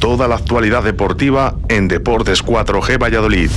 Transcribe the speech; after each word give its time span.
Toda 0.00 0.26
la 0.28 0.36
actualidad 0.36 0.82
deportiva 0.82 1.56
en 1.68 1.86
Deportes 1.86 2.42
4G 2.42 2.98
Valladolid. 2.98 3.50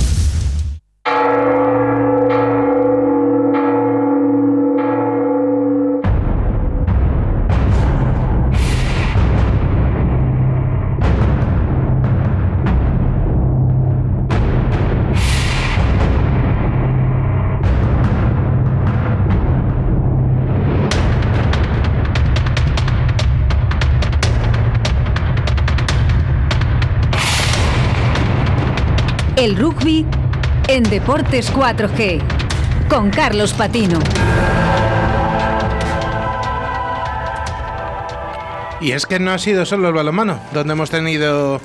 Deportes 31.04 31.52
4G 31.52 32.18
con 32.88 33.10
Carlos 33.10 33.52
Patino. 33.52 33.98
Y 38.80 38.92
es 38.92 39.04
que 39.04 39.18
no 39.18 39.32
ha 39.32 39.38
sido 39.38 39.66
solo 39.66 39.88
el 39.88 39.94
balonmano, 39.94 40.40
donde 40.54 40.72
hemos 40.72 40.88
tenido 40.88 41.60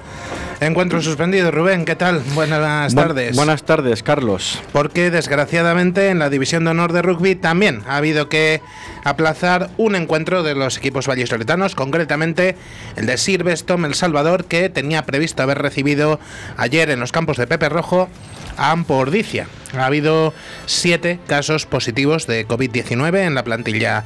encuentros 0.62 1.06
suspendidos. 1.06 1.54
Rubén, 1.54 1.86
¿qué 1.86 1.96
tal? 1.96 2.22
Buenas 2.34 2.94
tardes. 2.94 3.36
buenas 3.36 3.64
tardes, 3.64 4.04
Carlos. 4.04 4.60
Porque 4.72 5.12
desgraciadamente 5.12 6.10
en 6.10 6.20
la 6.20 6.30
División 6.30 6.66
de 6.66 6.72
Honor 6.72 6.94
de 6.94 7.02
Rugby 7.02 7.36
también 7.36 7.82
ha 7.88 7.98
habido 7.98 8.30
que 8.30 8.62
aplazar 9.04 9.70
un 9.78 9.96
encuentro 9.96 10.44
de 10.44 10.56
los 10.56 10.78
equipos 10.78 11.08
vallisoletanos, 11.08 11.76
concretamente 11.76 12.56
el 12.96 13.06
de 13.06 13.18
Sirvestom 13.18 13.86
El 13.86 13.96
Salvador, 13.96 14.46
que 14.46 14.70
tenía 14.70 15.06
previsto 15.06 15.44
haber 15.44 15.60
recibido 15.60 16.20
ayer 16.58 16.90
en 16.90 17.00
los 17.00 17.12
campos 17.12 17.38
de 17.38 17.48
Pepe 17.48 17.70
Rojo 17.70 18.10
a 18.58 18.72
Ampordicia. 18.72 19.48
Ha 19.78 19.86
habido 19.86 20.34
siete 20.66 21.20
casos 21.28 21.66
positivos 21.66 22.28
de 22.28 22.48
COVID-19 22.48 23.26
en 23.26 23.36
la 23.36 23.44
plantilla 23.44 24.04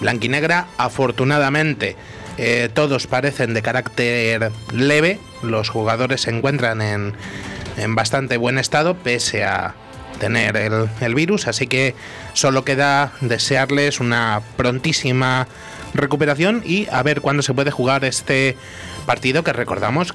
blanquinegra. 0.00 0.66
Afortunadamente, 0.76 1.96
eh, 2.38 2.68
todos 2.72 3.06
parecen 3.06 3.54
de 3.54 3.62
carácter 3.62 4.52
leve. 4.72 5.18
Los 5.42 5.68
jugadores 5.68 6.22
se 6.22 6.30
encuentran 6.30 6.80
en, 6.80 7.14
en 7.76 7.94
bastante 7.94 8.36
buen 8.36 8.58
estado, 8.58 8.96
pese 8.96 9.44
a 9.44 9.74
tener 10.18 10.56
el, 10.56 10.88
el 11.00 11.14
virus. 11.14 11.48
Así 11.48 11.66
que 11.66 11.94
solo 12.32 12.64
queda 12.64 13.12
desearles 13.20 14.00
una 14.00 14.40
prontísima 14.56 15.46
recuperación 15.94 16.62
y 16.64 16.88
a 16.90 17.02
ver 17.02 17.20
cuándo 17.20 17.42
se 17.42 17.54
puede 17.54 17.70
jugar 17.70 18.04
este 18.04 18.56
partido 19.04 19.42
que 19.42 19.52
recordamos 19.52 20.14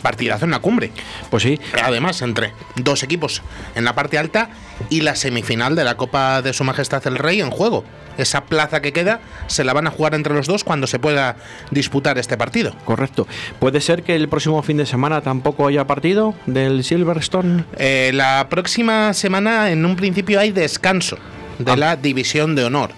partidazo 0.00 0.44
en 0.44 0.50
la 0.52 0.60
cumbre. 0.60 0.90
Pues 1.30 1.42
sí. 1.42 1.60
Además, 1.82 2.22
entre 2.22 2.52
dos 2.76 3.02
equipos 3.02 3.42
en 3.74 3.84
la 3.84 3.94
parte 3.94 4.18
alta 4.18 4.50
y 4.90 5.00
la 5.02 5.14
semifinal 5.16 5.74
de 5.76 5.84
la 5.84 5.96
Copa 5.96 6.42
de 6.42 6.52
Su 6.52 6.64
Majestad 6.64 7.06
el 7.06 7.18
Rey 7.18 7.40
en 7.40 7.50
juego. 7.50 7.84
Esa 8.18 8.44
plaza 8.44 8.82
que 8.82 8.92
queda 8.92 9.20
se 9.46 9.64
la 9.64 9.72
van 9.72 9.86
a 9.86 9.90
jugar 9.90 10.14
entre 10.14 10.34
los 10.34 10.46
dos 10.46 10.64
cuando 10.64 10.86
se 10.86 10.98
pueda 10.98 11.36
disputar 11.70 12.18
este 12.18 12.36
partido. 12.36 12.74
Correcto. 12.84 13.26
¿Puede 13.58 13.80
ser 13.80 14.02
que 14.02 14.14
el 14.14 14.28
próximo 14.28 14.62
fin 14.62 14.76
de 14.76 14.84
semana 14.84 15.22
tampoco 15.22 15.66
haya 15.66 15.86
partido 15.86 16.34
del 16.44 16.84
Silverstone? 16.84 17.64
Eh, 17.78 18.10
la 18.12 18.48
próxima 18.50 19.14
semana, 19.14 19.70
en 19.70 19.86
un 19.86 19.96
principio, 19.96 20.38
hay 20.40 20.52
descanso 20.52 21.16
de 21.58 21.72
Ah. 21.72 21.76
la 21.76 21.96
División 21.96 22.54
de 22.54 22.64
Honor. 22.64 22.90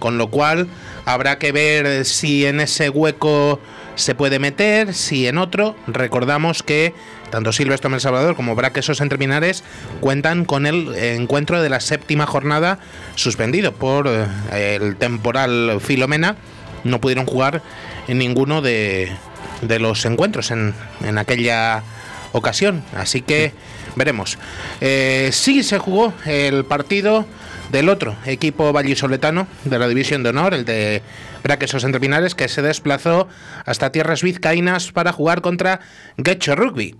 Con 0.00 0.18
lo 0.18 0.30
cual, 0.30 0.66
habrá 1.04 1.38
que 1.38 1.52
ver 1.52 2.04
si 2.04 2.44
en 2.44 2.60
ese 2.60 2.90
hueco 2.90 3.60
se 3.96 4.14
puede 4.14 4.38
meter, 4.38 4.94
si 4.94 5.26
en 5.26 5.38
otro. 5.38 5.74
Recordamos 5.88 6.62
que 6.62 6.94
tanto 7.30 7.52
Silvestre 7.52 7.92
El 7.92 8.00
Salvador 8.00 8.36
como 8.36 8.54
Braquesos 8.54 9.00
en 9.00 9.08
Terminares 9.08 9.64
cuentan 10.00 10.44
con 10.44 10.66
el 10.66 10.94
encuentro 10.94 11.60
de 11.60 11.68
la 11.68 11.80
séptima 11.80 12.26
jornada 12.26 12.78
suspendido 13.16 13.72
por 13.72 14.06
eh, 14.06 14.78
el 14.80 14.96
temporal 14.96 15.78
Filomena. 15.80 16.36
No 16.84 17.00
pudieron 17.00 17.26
jugar 17.26 17.62
en 18.06 18.18
ninguno 18.18 18.62
de, 18.62 19.10
de 19.62 19.78
los 19.80 20.04
encuentros 20.04 20.52
en, 20.52 20.72
en 21.02 21.18
aquella 21.18 21.82
ocasión. 22.32 22.84
Así 22.94 23.22
que 23.22 23.52
veremos. 23.96 24.38
Eh, 24.80 25.30
sí 25.32 25.62
se 25.62 25.78
jugó 25.78 26.12
el 26.26 26.64
partido 26.64 27.26
del 27.70 27.88
otro 27.88 28.16
equipo 28.24 28.72
vallisoletano 28.72 29.46
de 29.64 29.78
la 29.78 29.88
División 29.88 30.22
de 30.22 30.30
Honor, 30.30 30.54
el 30.54 30.64
de 30.64 31.02
Braquesos 31.42 31.84
entre 31.84 32.00
Pinares, 32.00 32.34
que 32.34 32.48
se 32.48 32.62
desplazó 32.62 33.28
hasta 33.64 33.92
tierras 33.92 34.22
vizcaínas 34.22 34.92
para 34.92 35.12
jugar 35.12 35.40
contra 35.40 35.80
Guecho 36.16 36.54
Rugby. 36.54 36.96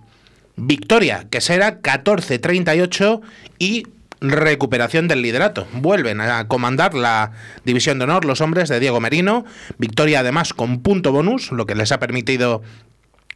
Victoria, 0.55 1.27
que 1.29 1.39
será 1.39 1.81
14-38 1.81 3.21
y 3.59 3.83
recuperación 4.19 5.07
del 5.07 5.21
liderato. 5.21 5.67
Vuelven 5.73 6.21
a 6.21 6.47
comandar 6.47 6.95
la 6.95 7.31
división 7.63 7.99
de 7.99 8.05
honor 8.05 8.25
los 8.25 8.41
hombres 8.41 8.69
de 8.69 8.79
Diego 8.79 8.99
Merino. 8.99 9.45
Victoria 9.77 10.21
además 10.21 10.53
con 10.53 10.81
punto 10.81 11.11
bonus, 11.11 11.51
lo 11.51 11.65
que 11.65 11.75
les 11.75 11.91
ha 11.91 11.99
permitido 11.99 12.63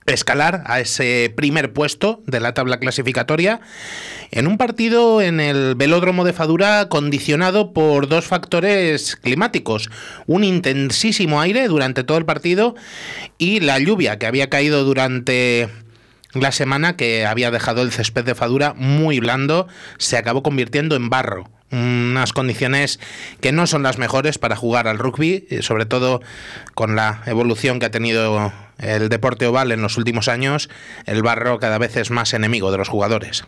escalar 0.06 0.64
a 0.66 0.80
ese 0.80 1.32
primer 1.36 1.74
puesto 1.74 2.22
de 2.26 2.40
la 2.40 2.54
tabla 2.54 2.80
clasificatoria 2.80 3.62
en 4.32 4.48
un 4.48 4.58
partido 4.58 5.22
en 5.22 5.40
el 5.40 5.76
velódromo 5.76 6.24
de 6.24 6.34
Fadura 6.34 6.88
condicionado 6.90 7.74
por 7.74 8.08
dos 8.08 8.26
factores 8.26 9.16
climáticos, 9.16 9.90
un 10.26 10.44
intensísimo 10.44 11.42
aire 11.42 11.68
durante 11.68 12.04
todo 12.04 12.18
el 12.18 12.26
partido 12.26 12.76
y 13.38 13.60
la 13.60 13.78
lluvia 13.80 14.18
que 14.18 14.26
había 14.26 14.50
caído 14.50 14.84
durante 14.84 15.70
la 16.34 16.52
semana 16.52 16.96
que 16.96 17.26
había 17.26 17.52
dejado 17.52 17.82
el 17.82 17.92
césped 17.92 18.24
de 18.24 18.36
Fadura 18.36 18.74
muy 18.74 19.20
blando, 19.20 19.68
se 19.98 20.18
acabó 20.18 20.44
convirtiendo 20.44 20.96
en 20.96 21.10
barro. 21.10 21.50
Unas 21.72 22.34
condiciones 22.34 23.00
que 23.40 23.54
no 23.54 23.66
son 23.66 23.84
las 23.84 23.98
mejores 23.98 24.38
para 24.38 24.58
jugar 24.58 24.90
al 24.90 24.98
rugby, 24.98 25.48
eh, 25.50 25.62
sobre 25.62 25.86
todo 25.86 26.22
con 26.74 26.98
la 26.98 27.22
evolución 27.26 27.80
que 27.80 27.86
ha 27.86 27.92
tenido 27.92 28.52
el 28.82 29.10
deporte 29.10 29.48
oval 29.48 29.72
en 29.72 29.82
los 29.82 29.98
últimos 29.98 30.28
años, 30.28 30.70
el 31.06 31.22
barro 31.22 31.60
cada 31.60 31.78
vez 31.78 31.96
es 31.98 32.12
más 32.12 32.34
enemigo 32.34 32.72
de 32.72 32.78
los 32.78 32.90
jugadores. 32.90 33.46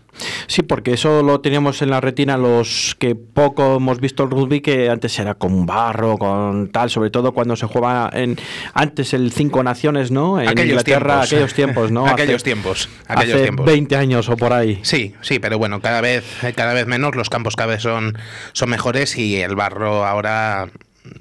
Sí, 0.47 0.61
porque 0.61 0.93
eso 0.93 1.23
lo 1.23 1.41
teníamos 1.41 1.81
en 1.81 1.89
la 1.89 1.99
retina 2.01 2.37
los 2.37 2.95
que 2.99 3.15
poco 3.15 3.77
hemos 3.77 3.99
visto 3.99 4.23
el 4.23 4.29
rugby, 4.29 4.61
que 4.61 4.89
antes 4.89 5.17
era 5.19 5.33
con 5.35 5.65
barro, 5.65 6.17
con 6.17 6.69
tal, 6.71 6.89
sobre 6.89 7.09
todo 7.09 7.31
cuando 7.33 7.55
se 7.55 7.65
jugaba 7.65 8.09
en 8.13 8.37
antes 8.73 9.13
el 9.13 9.31
Cinco 9.31 9.63
Naciones, 9.63 10.11
¿no? 10.11 10.39
En 10.39 10.47
Aquellos 10.49 10.69
Inglaterra, 10.71 11.07
tiempos. 11.21 11.27
aquellos 11.31 11.53
tiempos, 11.53 11.91
¿no? 11.91 12.07
Aquellos 12.13 12.35
Hace- 12.35 12.43
tiempos, 12.43 12.89
aquellos 13.07 13.35
hace 13.35 13.43
tiempos. 13.43 13.65
20 13.65 13.95
años 13.95 14.29
o 14.29 14.37
por 14.37 14.53
ahí. 14.53 14.79
Sí, 14.83 15.15
sí, 15.21 15.39
pero 15.39 15.57
bueno, 15.57 15.81
cada 15.81 16.01
vez, 16.01 16.23
cada 16.55 16.73
vez 16.73 16.85
menos, 16.87 17.15
los 17.15 17.29
campos 17.29 17.55
cada 17.55 17.73
vez 17.73 17.81
son, 17.81 18.17
son 18.53 18.69
mejores 18.69 19.17
y 19.17 19.41
el 19.41 19.55
barro 19.55 20.05
ahora 20.05 20.69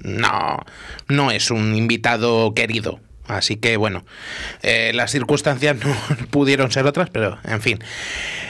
no, 0.01 0.59
no 1.07 1.31
es 1.31 1.51
un 1.51 1.75
invitado 1.75 2.53
querido. 2.53 2.99
Así 3.27 3.55
que 3.55 3.77
bueno, 3.77 4.03
eh, 4.61 4.91
las 4.93 5.11
circunstancias 5.11 5.77
no 5.85 5.95
pudieron 6.29 6.71
ser 6.71 6.85
otras, 6.85 7.09
pero 7.09 7.37
en 7.43 7.61
fin. 7.61 7.79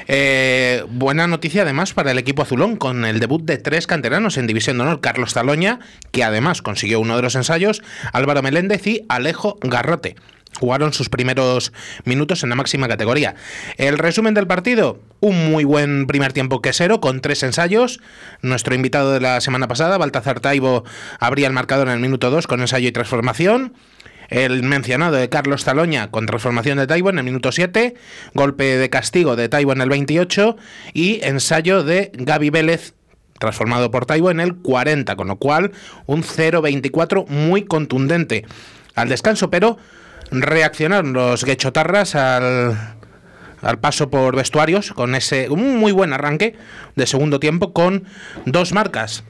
Eh, 0.07 0.83
buena 0.89 1.27
noticia 1.27 1.61
además 1.61 1.93
para 1.93 2.11
el 2.11 2.17
equipo 2.17 2.41
azulón 2.41 2.75
con 2.75 3.05
el 3.05 3.19
debut 3.19 3.43
de 3.43 3.57
tres 3.57 3.87
canteranos 3.87 4.37
en 4.37 4.47
División 4.47 4.77
de 4.77 4.83
Honor, 4.83 5.01
Carlos 5.01 5.33
Taloña, 5.33 5.79
que 6.11 6.23
además 6.23 6.61
consiguió 6.61 6.99
uno 6.99 7.15
de 7.15 7.21
los 7.21 7.35
ensayos, 7.35 7.81
Álvaro 8.11 8.41
Meléndez 8.41 8.85
y 8.87 9.05
Alejo 9.09 9.57
Garrote. 9.61 10.15
Jugaron 10.59 10.93
sus 10.93 11.09
primeros 11.09 11.73
minutos 12.05 12.43
en 12.43 12.49
la 12.49 12.55
máxima 12.55 12.87
categoría. 12.87 13.35
El 13.77 13.97
resumen 13.97 14.35
del 14.35 14.45
partido, 14.45 14.99
un 15.19 15.51
muy 15.51 15.63
buen 15.63 16.05
primer 16.05 16.31
tiempo 16.31 16.61
quesero 16.61 17.01
con 17.01 17.21
tres 17.21 17.41
ensayos. 17.41 17.99
Nuestro 18.41 18.75
invitado 18.75 19.11
de 19.13 19.19
la 19.19 19.41
semana 19.41 19.67
pasada, 19.67 19.97
Baltazar 19.97 20.39
Taibo, 20.41 20.83
abría 21.19 21.47
el 21.47 21.53
marcador 21.53 21.87
en 21.87 21.95
el 21.95 21.99
minuto 21.99 22.29
2 22.29 22.45
con 22.45 22.61
ensayo 22.61 22.87
y 22.87 22.91
transformación. 22.91 23.73
El 24.33 24.63
mencionado 24.63 25.15
de 25.15 25.29
Carlos 25.29 25.63
Taloña 25.63 26.09
con 26.09 26.25
transformación 26.25 26.79
de 26.79 26.87
Taibo 26.87 27.11
en 27.11 27.19
el 27.19 27.23
minuto 27.23 27.51
7, 27.51 27.93
golpe 28.33 28.77
de 28.77 28.89
castigo 28.89 29.35
de 29.35 29.47
Taibo 29.47 29.73
en 29.73 29.81
el 29.81 29.89
28 29.89 30.57
y 30.91 31.23
ensayo 31.23 31.83
de 31.83 32.09
Gaby 32.15 32.49
Vélez 32.49 32.95
transformado 33.37 33.91
por 33.91 34.07
Taibo 34.07 34.31
en 34.31 34.39
el 34.39 34.55
40, 34.55 35.15
con 35.17 35.27
lo 35.27 35.35
cual 35.35 35.71
un 36.07 36.23
0-24 36.23 37.27
muy 37.27 37.65
contundente. 37.65 38.43
Al 38.95 39.07
descanso, 39.07 39.51
pero 39.51 39.77
reaccionaron 40.31 41.13
los 41.13 41.45
guechotarras 41.45 42.15
al, 42.15 42.75
al 43.61 43.79
paso 43.81 44.09
por 44.09 44.35
vestuarios 44.35 44.93
con 44.93 45.13
ese 45.13 45.51
un 45.51 45.77
muy 45.77 45.91
buen 45.91 46.11
arranque 46.11 46.55
de 46.95 47.05
segundo 47.05 47.39
tiempo 47.39 47.71
con 47.71 48.05
dos 48.47 48.73
marcas 48.73 49.23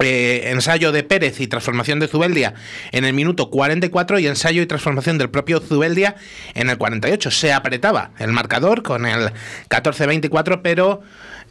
eh, 0.00 0.50
ensayo 0.50 0.90
de 0.90 1.04
Pérez 1.04 1.40
y 1.40 1.46
transformación 1.46 2.00
de 2.00 2.08
Zubeldia 2.08 2.54
en 2.90 3.04
el 3.04 3.12
minuto 3.12 3.48
44 3.48 4.18
y 4.18 4.26
ensayo 4.26 4.60
y 4.60 4.66
transformación 4.66 5.18
del 5.18 5.30
propio 5.30 5.60
Zubeldia 5.60 6.16
en 6.54 6.68
el 6.68 6.78
48. 6.78 7.30
Se 7.30 7.52
apretaba 7.52 8.10
el 8.18 8.32
marcador 8.32 8.82
con 8.82 9.06
el 9.06 9.30
14-24, 9.68 10.60
pero 10.62 11.02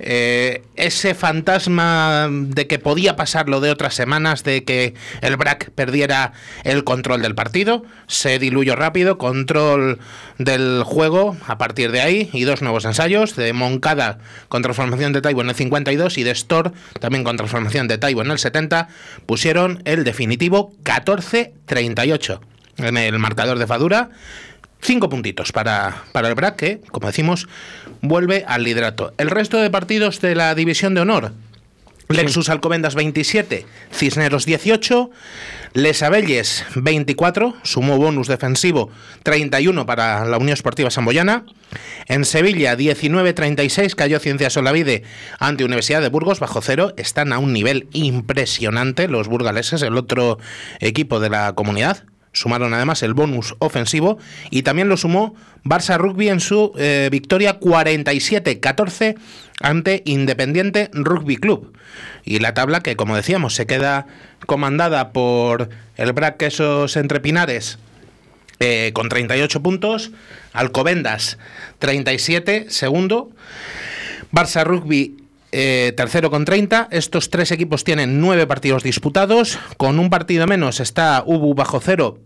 eh, 0.06 0.64
ese 0.76 1.16
fantasma 1.16 2.28
de 2.30 2.68
que 2.68 2.78
podía 2.78 3.16
pasar 3.16 3.48
lo 3.48 3.62
de 3.62 3.72
otras 3.72 3.94
semanas, 3.94 4.44
de 4.44 4.64
que 4.64 4.94
el 5.22 5.38
BRAC 5.38 5.72
perdiera 5.72 6.34
el 6.64 6.84
control 6.84 7.22
del 7.22 7.36
partido, 7.36 7.84
se 8.08 8.38
diluyó 8.38 8.76
rápido, 8.76 9.18
control 9.18 10.00
del 10.38 10.84
juego 10.84 11.38
a 11.48 11.58
partir 11.58 11.92
de 11.92 12.02
ahí 12.02 12.30
y 12.34 12.44
dos 12.44 12.62
nuevos 12.62 12.86
ensayos 12.86 13.36
de 13.36 13.54
Moncada 13.54 14.20
con 14.50 14.62
transformación 14.62 15.14
de 15.14 15.22
Taibo 15.22 15.42
en 15.42 15.50
el 15.50 15.56
52 15.56 16.18
y 16.18 16.24
de 16.24 16.32
Store 16.32 16.72
también 17.00 17.24
con 17.24 17.38
transformación 17.38 17.88
de 17.88 17.98
Taibo 17.98 18.22
en 18.22 18.32
el 18.32 18.40
70 18.40 18.90
pusieron 19.26 19.82
el 19.86 20.04
definitivo 20.04 20.74
14-38 20.84 22.40
en 22.78 22.98
el 22.98 23.20
marcador 23.20 23.60
de 23.60 23.68
Fadura. 23.68 24.10
Cinco 24.82 25.08
puntitos 25.08 25.54
para, 25.54 26.04
para 26.12 26.28
el 26.28 26.36
BRAC, 26.36 26.58
que, 26.58 26.82
como 26.92 27.08
decimos, 27.08 27.48
vuelve 28.04 28.44
al 28.48 28.64
liderato. 28.64 29.14
El 29.18 29.32
resto 29.32 29.58
de 29.58 29.72
partidos 29.72 30.22
de 30.22 30.36
la 30.36 30.54
División 30.54 30.94
de 30.94 31.02
Honor. 31.02 31.32
Lexus 32.10 32.50
Alcobendas 32.50 32.96
27, 32.96 33.66
Cisneros 33.92 34.46
18, 34.46 35.10
Les 35.74 36.04
Abelles 36.04 36.66
24, 36.76 37.56
sumó 37.64 37.98
bonus 37.98 38.28
defensivo 38.28 38.92
31 39.24 39.86
para 39.86 40.26
la 40.26 40.38
Unión 40.38 40.54
Esportiva 40.54 40.92
Samboyana. 40.92 41.46
En 42.08 42.26
Sevilla 42.26 42.76
19-36 42.76 43.96
cayó 43.96 44.20
Ciencias 44.20 44.54
Solavide 44.54 45.04
ante 45.40 45.64
Universidad 45.64 46.02
de 46.02 46.10
Burgos 46.10 46.42
bajo 46.42 46.62
cero. 46.62 46.94
Están 46.98 47.32
a 47.32 47.40
un 47.40 47.54
nivel 47.54 47.88
impresionante 47.94 49.08
los 49.08 49.30
burgaleses, 49.30 49.82
el 49.82 49.98
otro 49.98 50.38
equipo 50.82 51.20
de 51.22 51.30
la 51.30 51.54
comunidad. 51.54 52.04
Sumaron 52.33 52.74
además 52.74 53.03
el 53.03 53.13
bonus 53.13 53.56
ofensivo 53.59 54.18
y 54.50 54.63
también 54.63 54.89
lo 54.89 54.97
sumó 54.97 55.35
Barça 55.63 55.97
Rugby 55.97 56.30
en 56.30 56.39
su 56.39 56.74
eh, 56.77 57.07
victoria 57.12 57.59
47-14 57.59 59.15
ante 59.62 60.01
Independiente 60.06 60.89
Rugby 60.94 61.38
Club. 61.38 61.77
Y 62.25 62.39
la 62.39 62.53
tabla 62.53 62.81
que, 62.81 62.95
como 62.95 63.15
decíamos, 63.15 63.53
se 63.56 63.68
queda 63.68 64.07
comandada 64.45 65.13
por 65.13 65.69
el 65.95 66.12
Brac 66.13 66.38
Quesos 66.38 66.97
Entre 66.97 67.19
Pinares 67.19 67.77
eh, 68.59 68.91
con 68.94 69.09
38 69.09 69.62
puntos, 69.62 70.12
Alcobendas 70.53 71.38
37, 71.80 72.65
segundo, 72.69 73.30
Barça 74.31 74.63
Rugby 74.63 75.23
eh, 75.54 75.94
tercero 75.96 76.32
con 76.32 76.46
30. 76.46 76.88
Estos 76.92 77.30
tres 77.30 77.52
equipos 77.52 77.84
tienen 77.84 78.20
nueve 78.20 78.48
partidos 78.48 78.82
disputados. 78.84 79.60
Con 79.78 80.00
un 80.00 80.10
partido 80.10 80.48
menos 80.48 80.80
está 80.80 81.24
Ubu 81.26 81.54
bajo 81.54 81.80
cero 81.80 82.20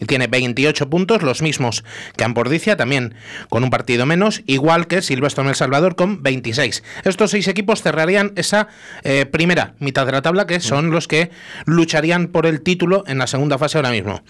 y 0.00 0.06
tiene 0.06 0.26
28 0.26 0.90
puntos, 0.90 1.22
los 1.22 1.42
mismos 1.42 1.84
que 2.16 2.24
Ampordicia, 2.24 2.76
también 2.76 3.14
con 3.48 3.62
un 3.62 3.70
partido 3.70 4.04
menos, 4.04 4.42
igual 4.46 4.88
que 4.88 5.00
Silvestre 5.00 5.44
en 5.44 5.50
El 5.50 5.54
Salvador 5.54 5.94
con 5.94 6.24
26. 6.24 6.82
Estos 7.04 7.30
seis 7.30 7.46
equipos 7.46 7.82
cerrarían 7.82 8.32
esa 8.34 8.66
eh, 9.04 9.26
primera 9.26 9.74
mitad 9.78 10.04
de 10.04 10.12
la 10.12 10.22
tabla, 10.22 10.48
que 10.48 10.58
son 10.58 10.90
los 10.90 11.06
que 11.06 11.30
lucharían 11.66 12.26
por 12.26 12.46
el 12.46 12.62
título 12.62 13.04
en 13.06 13.18
la 13.18 13.28
segunda 13.28 13.58
fase 13.58 13.78
ahora 13.78 13.92
mismo. 13.92 14.22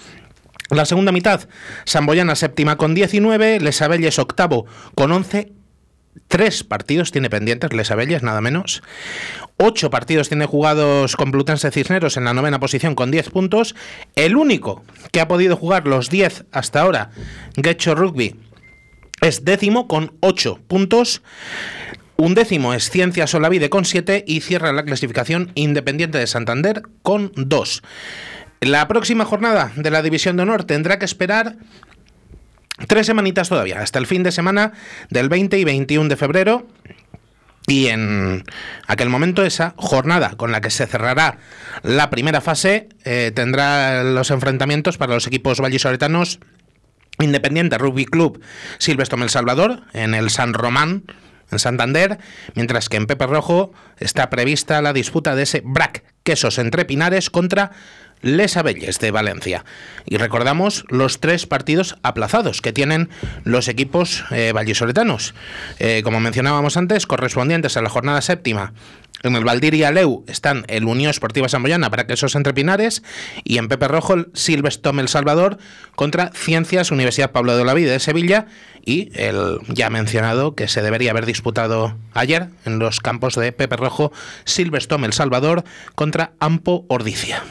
La 0.68 0.84
segunda 0.84 1.10
mitad, 1.10 1.48
Samboyana 1.84 2.34
séptima 2.34 2.76
con 2.76 2.94
19, 2.94 3.60
Lesabelles 3.60 4.18
octavo 4.18 4.66
con 4.94 5.10
11 5.10 5.52
Tres 6.28 6.64
partidos 6.64 7.10
tiene 7.10 7.30
pendientes 7.30 7.72
Les 7.72 7.90
Abelles, 7.90 8.22
nada 8.22 8.40
menos. 8.40 8.82
Ocho 9.56 9.90
partidos 9.90 10.28
tiene 10.28 10.46
jugados 10.46 11.16
Complutense 11.16 11.70
Cisneros 11.70 12.16
en 12.16 12.24
la 12.24 12.34
novena 12.34 12.60
posición 12.60 12.94
con 12.94 13.10
diez 13.10 13.30
puntos. 13.30 13.74
El 14.14 14.36
único 14.36 14.82
que 15.10 15.20
ha 15.20 15.28
podido 15.28 15.56
jugar 15.56 15.86
los 15.86 16.10
diez 16.10 16.44
hasta 16.52 16.80
ahora, 16.80 17.10
Getcho 17.56 17.94
Rugby, 17.94 18.36
es 19.20 19.44
décimo 19.44 19.88
con 19.88 20.14
ocho 20.20 20.58
puntos. 20.68 21.22
Un 22.16 22.34
décimo 22.34 22.74
es 22.74 22.90
Ciencia 22.90 23.26
Solavide 23.26 23.70
con 23.70 23.84
siete 23.84 24.24
y 24.26 24.40
cierra 24.42 24.72
la 24.72 24.84
clasificación 24.84 25.50
Independiente 25.54 26.18
de 26.18 26.26
Santander 26.26 26.82
con 27.02 27.32
dos. 27.36 27.82
La 28.60 28.86
próxima 28.86 29.24
jornada 29.24 29.72
de 29.74 29.90
la 29.90 30.02
División 30.02 30.36
de 30.36 30.44
Honor 30.44 30.64
tendrá 30.64 30.98
que 30.98 31.04
esperar 31.04 31.56
Tres 32.88 33.06
semanitas 33.06 33.48
todavía, 33.48 33.80
hasta 33.80 33.98
el 33.98 34.06
fin 34.06 34.22
de 34.22 34.32
semana 34.32 34.72
del 35.10 35.28
20 35.28 35.58
y 35.58 35.64
21 35.64 36.08
de 36.08 36.16
febrero. 36.16 36.66
Y 37.68 37.88
en 37.88 38.44
aquel 38.88 39.08
momento 39.08 39.44
esa 39.44 39.74
jornada 39.76 40.30
con 40.36 40.50
la 40.50 40.60
que 40.60 40.70
se 40.70 40.86
cerrará 40.86 41.38
la 41.82 42.10
primera 42.10 42.40
fase 42.40 42.88
eh, 43.04 43.30
tendrá 43.32 44.02
los 44.02 44.32
enfrentamientos 44.32 44.98
para 44.98 45.14
los 45.14 45.28
equipos 45.28 45.60
vallisoletanos 45.60 46.40
Independiente 47.20 47.78
Rugby 47.78 48.04
Club 48.04 48.42
Silvestre 48.78 49.22
El 49.22 49.30
Salvador 49.30 49.82
en 49.92 50.14
el 50.14 50.30
San 50.30 50.54
Román 50.54 51.04
en 51.52 51.58
Santander, 51.58 52.18
mientras 52.54 52.88
que 52.88 52.96
en 52.96 53.06
Pepe 53.06 53.26
Rojo 53.26 53.72
está 53.98 54.30
prevista 54.30 54.82
la 54.82 54.92
disputa 54.92 55.36
de 55.36 55.44
ese 55.44 55.62
BRAC 55.64 56.02
Quesos 56.24 56.58
entre 56.58 56.84
Pinares 56.84 57.30
contra 57.30 57.72
les 58.22 58.56
Abelles 58.56 58.98
de 58.98 59.10
Valencia. 59.10 59.64
Y 60.06 60.16
recordamos 60.16 60.84
los 60.88 61.20
tres 61.20 61.46
partidos 61.46 61.96
aplazados 62.02 62.62
que 62.62 62.72
tienen 62.72 63.10
los 63.44 63.68
equipos 63.68 64.24
eh, 64.30 64.52
vallisoletanos. 64.54 65.34
Eh, 65.78 66.02
como 66.04 66.20
mencionábamos 66.20 66.76
antes, 66.76 67.06
correspondientes 67.06 67.76
a 67.76 67.82
la 67.82 67.90
jornada 67.90 68.22
séptima. 68.22 68.72
En 69.22 69.36
el 69.36 69.44
Valdir 69.44 69.74
y 69.74 69.84
Aleu 69.84 70.24
están 70.26 70.64
el 70.66 70.84
Unión 70.84 71.10
Esportiva 71.10 71.48
Samboyana 71.48 71.90
para 71.90 72.06
que 72.06 72.14
esos 72.14 72.34
entre 72.34 72.54
Pinares 72.54 73.04
y 73.44 73.58
en 73.58 73.68
Pepe 73.68 73.86
Rojo 73.86 74.14
el 74.14 74.28
Silvestre 74.34 74.92
El 74.98 75.08
Salvador 75.08 75.58
contra 75.94 76.32
Ciencias 76.34 76.90
Universidad 76.90 77.30
Pablo 77.30 77.56
de 77.56 77.64
la 77.64 77.74
Vida 77.74 77.92
de 77.92 78.00
Sevilla 78.00 78.46
y 78.84 79.10
el 79.14 79.60
ya 79.68 79.90
mencionado 79.90 80.56
que 80.56 80.66
se 80.66 80.82
debería 80.82 81.12
haber 81.12 81.26
disputado 81.26 81.96
ayer 82.14 82.48
en 82.64 82.80
los 82.80 82.98
campos 82.98 83.36
de 83.36 83.52
Pepe 83.52 83.76
Rojo 83.76 84.12
Silvestre 84.44 84.98
El 85.04 85.12
Salvador 85.12 85.62
contra 85.94 86.32
Ampo 86.40 86.84
Ordicia. 86.88 87.44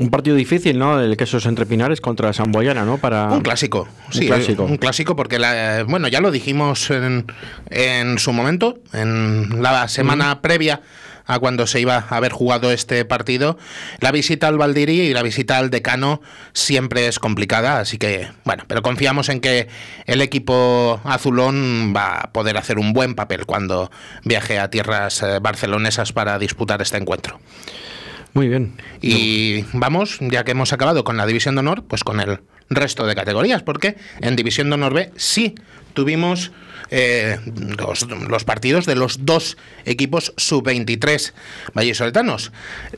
Un 0.00 0.08
partido 0.08 0.34
difícil, 0.34 0.78
¿no? 0.78 0.98
El 0.98 1.14
Quesos 1.18 1.44
Entre 1.44 1.66
Pinares 1.66 2.00
contra 2.00 2.32
San 2.32 2.52
Boyana, 2.52 2.86
¿no? 2.86 2.96
Para... 2.96 3.26
Un 3.26 3.42
clásico, 3.42 3.86
sí, 4.10 4.22
un 4.22 4.26
clásico. 4.28 4.64
Un 4.64 4.76
clásico 4.78 5.14
porque, 5.14 5.38
la, 5.38 5.84
bueno, 5.86 6.08
ya 6.08 6.22
lo 6.22 6.30
dijimos 6.30 6.90
en, 6.90 7.26
en, 7.68 8.18
su 8.18 8.32
momento, 8.32 8.78
en 8.94 9.62
la 9.62 9.88
semana 9.88 10.40
previa 10.40 10.80
a 11.26 11.38
cuando 11.38 11.66
se 11.66 11.80
iba 11.80 12.06
a 12.08 12.16
haber 12.16 12.32
jugado 12.32 12.72
este 12.72 13.04
partido. 13.04 13.58
La 14.00 14.10
visita 14.10 14.48
al 14.48 14.56
Valdiri 14.56 15.02
y 15.02 15.12
la 15.12 15.22
visita 15.22 15.58
al 15.58 15.68
Decano 15.68 16.22
siempre 16.54 17.06
es 17.06 17.18
complicada, 17.18 17.78
así 17.78 17.98
que, 17.98 18.26
bueno, 18.44 18.64
pero 18.68 18.80
confiamos 18.80 19.28
en 19.28 19.40
que 19.40 19.68
el 20.06 20.22
equipo 20.22 20.98
azulón 21.04 21.92
va 21.94 22.20
a 22.20 22.32
poder 22.32 22.56
hacer 22.56 22.78
un 22.78 22.94
buen 22.94 23.14
papel 23.14 23.44
cuando 23.44 23.90
viaje 24.24 24.58
a 24.58 24.70
tierras 24.70 25.22
eh, 25.22 25.40
barcelonesas 25.40 26.14
para 26.14 26.38
disputar 26.38 26.80
este 26.80 26.96
encuentro. 26.96 27.38
Muy 28.32 28.48
bien. 28.48 28.74
Y 29.00 29.64
vamos, 29.72 30.18
ya 30.20 30.44
que 30.44 30.52
hemos 30.52 30.72
acabado 30.72 31.04
con 31.04 31.16
la 31.16 31.26
División 31.26 31.54
de 31.56 31.60
Honor, 31.60 31.84
pues 31.86 32.04
con 32.04 32.20
el 32.20 32.40
resto 32.68 33.06
de 33.06 33.14
categorías, 33.14 33.62
porque 33.62 33.96
en 34.20 34.36
División 34.36 34.68
de 34.70 34.74
Honor 34.74 34.94
B 34.94 35.10
sí 35.16 35.54
tuvimos 35.94 36.52
eh, 36.90 37.38
los, 38.28 38.44
partidos 38.44 38.86
de 38.86 38.96
los 38.96 39.24
dos 39.24 39.56
equipos 39.84 40.34
sub-23 40.36 41.32
vallesoletanos. 41.72 42.52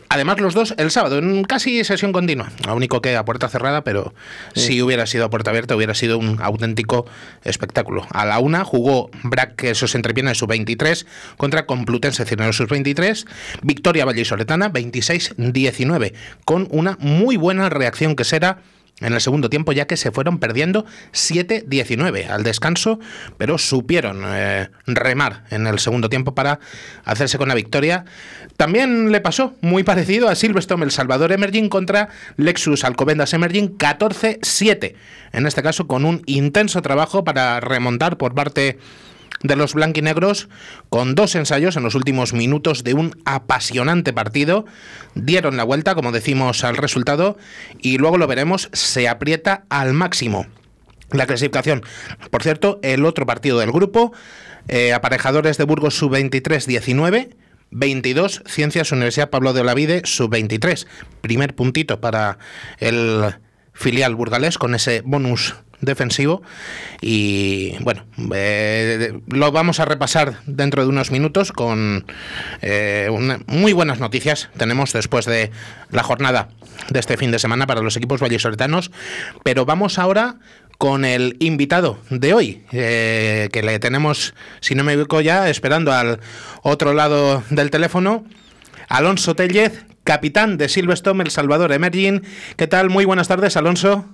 Además, 0.09 0.41
los 0.41 0.55
dos 0.55 0.75
el 0.79 0.91
sábado, 0.91 1.19
en 1.19 1.45
casi 1.45 1.85
sesión 1.85 2.13
continua. 2.13 2.51
Lo 2.67 2.75
único 2.75 3.03
que 3.03 3.17
a 3.17 3.25
puerta 3.25 3.49
cerrada, 3.49 3.85
pero 3.85 4.15
si 4.55 4.81
hubiera 4.83 5.07
sido 5.07 5.27
a 5.27 5.31
puerta 5.31 5.51
abierta, 5.51 5.77
hubiera 5.77 5.95
sido 5.95 6.19
un 6.19 6.41
auténtico 6.41 7.07
espectáculo. 7.45 8.07
A 8.11 8.25
la 8.25 8.39
una 8.39 8.65
jugó 8.65 9.11
Brac, 9.23 9.57
que 9.57 9.71
esos 9.71 9.95
entrepiernas 9.95 10.39
sub-23, 10.39 11.07
contra 11.37 11.67
Complutense 11.67 12.25
Cisneros 12.25 12.57
sub-23, 12.57 13.27
victoria 13.63 14.05
vallesoletana 14.05 14.73
26-19, 14.73 16.15
con 16.45 16.67
una 16.71 16.97
muy 17.01 17.37
buena 17.37 17.69
reacción 17.69 18.17
que 18.17 18.25
será 18.25 18.59
en 19.03 19.13
el 19.13 19.21
segundo 19.21 19.51
tiempo, 19.51 19.73
ya 19.73 19.87
que 19.87 19.97
se 19.97 20.11
fueron 20.11 20.39
perdiendo 20.39 20.85
7-19 21.13 22.29
al 22.29 22.43
descanso, 22.43 22.99
pero 23.39 23.59
supieron 23.59 24.23
eh, 24.25 24.69
remar 24.87 25.45
en 25.51 25.67
el 25.67 25.79
segundo 25.79 26.09
tiempo 26.09 26.35
para 26.35 26.61
hacerse 27.05 27.39
con 27.39 27.49
la 27.49 27.55
victoria. 27.55 28.05
También 28.57 29.13
le 29.13 29.21
pasó 29.21 29.55
muy 29.61 29.83
parecido 29.83 30.29
a 30.29 30.35
Silverstone. 30.35 30.85
El 30.85 30.91
Salvador 30.91 31.33
Emerging 31.33 31.69
contra 31.69 32.09
Lexus 32.37 32.85
Alcobendas 32.85 33.33
Emerging 33.35 33.77
14-7, 33.77 34.95
en 35.33 35.47
este 35.47 35.63
caso 35.63 35.87
con 35.87 36.05
un 36.05 36.23
intenso 36.27 36.83
trabajo 36.83 37.25
para 37.25 37.61
remontar 37.61 38.17
por 38.17 38.35
parte 38.35 38.79
de 39.43 39.57
los 39.57 39.75
blanquinegros 39.75 40.49
con 40.89 41.15
dos 41.15 41.35
ensayos 41.35 41.77
en 41.77 41.83
los 41.83 41.95
últimos 41.95 42.33
minutos 42.33 42.85
de 42.85 42.95
un 42.95 43.17
apasionante 43.25 44.13
partido. 44.13 44.65
Dieron 45.15 45.57
la 45.57 45.65
vuelta, 45.65 45.95
como 45.95 46.13
decimos, 46.13 46.65
al 46.65 46.77
resultado 46.77 47.37
y 47.81 47.99
luego 47.99 48.19
lo 48.19 48.27
veremos, 48.27 48.69
se 48.73 49.09
aprieta 49.09 49.65
al 49.69 49.93
máximo 49.93 50.47
la 51.11 51.27
clasificación. 51.27 51.83
Por 52.31 52.43
cierto, 52.43 52.81
el 52.83 53.05
otro 53.05 53.27
partido 53.27 53.59
del 53.59 53.73
grupo, 53.73 54.13
eh, 54.69 54.93
aparejadores 54.93 55.59
de 55.59 55.65
Burgos 55.65 55.95
sub-23 55.97 56.65
19, 56.65 57.31
22, 57.71 58.43
Ciencias 58.47 58.93
Universidad 58.93 59.31
Pablo 59.31 59.53
de 59.53 59.63
Olavide, 59.63 60.03
sub-23. 60.05 60.87
Primer 61.21 61.55
puntito 61.55 62.01
para 62.01 62.39
el 62.79 63.35
filial 63.73 64.15
burgalés 64.15 64.59
con 64.59 64.75
ese 64.75 65.03
bonus 65.03 65.55
defensivo 65.83 66.43
y 67.01 67.77
bueno 67.81 68.05
eh, 68.35 69.21
lo 69.27 69.53
vamos 69.53 69.81
a 69.81 69.85
repasar 69.85 70.37
dentro 70.47 70.83
de 70.83 70.89
unos 70.89 71.11
minutos 71.11 71.53
con 71.53 72.07
eh, 72.63 73.11
muy 73.47 73.73
buenas 73.75 74.01
noticias 74.01 74.49
tenemos 74.57 74.93
después 74.93 75.27
de 75.27 75.51
la 75.91 76.03
jornada 76.03 76.49
de 76.89 77.01
este 77.01 77.17
fin 77.19 77.31
de 77.31 77.39
semana 77.39 77.67
para 77.67 77.83
los 77.83 77.97
equipos 77.97 78.21
vallisoletanos 78.21 78.91
pero 79.43 79.67
vamos 79.67 79.99
ahora 79.99 80.37
con 80.79 81.05
el 81.05 81.37
invitado 81.39 81.99
de 82.11 82.35
hoy, 82.35 82.65
eh, 82.73 83.49
que 83.53 83.63
le 83.63 83.79
tenemos, 83.79 84.35
si 84.59 84.75
no 84.75 84.83
me 84.83 84.95
equivoco 84.95 85.21
ya, 85.21 85.49
esperando 85.49 85.93
al 85.93 86.19
otro 86.63 86.93
lado 86.93 87.45
del 87.51 87.71
teléfono, 87.71 88.25
Alonso 88.89 89.37
Tellez, 89.37 89.85
capitán 90.03 90.59
de 90.59 90.69
Silverstone 90.69 91.23
El 91.23 91.31
Salvador 91.31 91.73
Emerging. 91.73 92.23
¿Qué 92.57 92.67
tal? 92.67 92.91
Muy 92.91 93.05
buenas 93.05 93.29
tardes, 93.29 93.57
Alonso. 93.57 94.07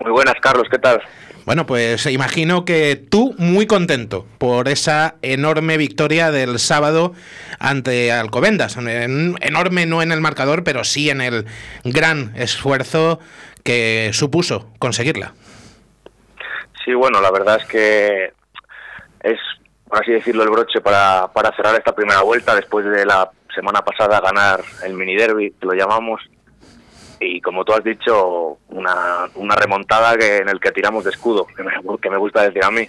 Muy 0.00 0.10
buenas, 0.12 0.34
Carlos, 0.40 0.66
¿qué 0.70 0.78
tal? 0.78 1.02
Bueno, 1.44 1.64
pues 1.64 2.04
imagino 2.06 2.66
que 2.66 2.96
tú 2.96 3.34
muy 3.38 3.66
contento 3.66 4.26
por 4.36 4.68
esa 4.68 5.14
enorme 5.22 5.78
victoria 5.78 6.30
del 6.30 6.58
sábado 6.58 7.14
ante 7.58 8.12
Alcobendas. 8.12 8.76
Enorme 8.76 9.86
no 9.86 10.02
en 10.02 10.12
el 10.12 10.20
marcador, 10.20 10.62
pero 10.62 10.84
sí 10.84 11.08
en 11.08 11.22
el 11.22 11.46
gran 11.84 12.36
esfuerzo 12.36 13.18
que 13.64 14.10
supuso 14.12 14.70
conseguirla. 14.78 15.32
Sí, 16.84 16.92
bueno, 16.92 17.20
la 17.22 17.30
verdad 17.30 17.58
es 17.60 17.66
que 17.66 18.32
es, 19.20 19.38
por 19.88 20.02
así 20.02 20.12
decirlo, 20.12 20.42
el 20.42 20.50
broche 20.50 20.82
para, 20.82 21.28
para 21.32 21.56
cerrar 21.56 21.74
esta 21.76 21.94
primera 21.94 22.20
vuelta 22.20 22.54
después 22.54 22.84
de 22.84 23.06
la 23.06 23.30
semana 23.54 23.80
pasada 23.82 24.20
ganar 24.20 24.60
el 24.84 24.92
mini 24.92 25.16
derby, 25.16 25.54
que 25.58 25.66
lo 25.66 25.72
llamamos, 25.72 26.20
y 27.20 27.40
como 27.40 27.64
tú 27.64 27.72
has 27.72 27.84
dicho, 27.84 28.58
una, 28.68 29.28
una 29.34 29.56
remontada 29.56 30.16
que, 30.16 30.38
en 30.38 30.48
el 30.48 30.60
que 30.60 30.72
tiramos 30.72 31.04
de 31.04 31.10
escudo, 31.10 31.46
que 31.46 31.62
me, 31.62 31.72
que 32.00 32.10
me 32.10 32.16
gusta 32.16 32.42
decir 32.42 32.64
a 32.64 32.70
mí. 32.70 32.88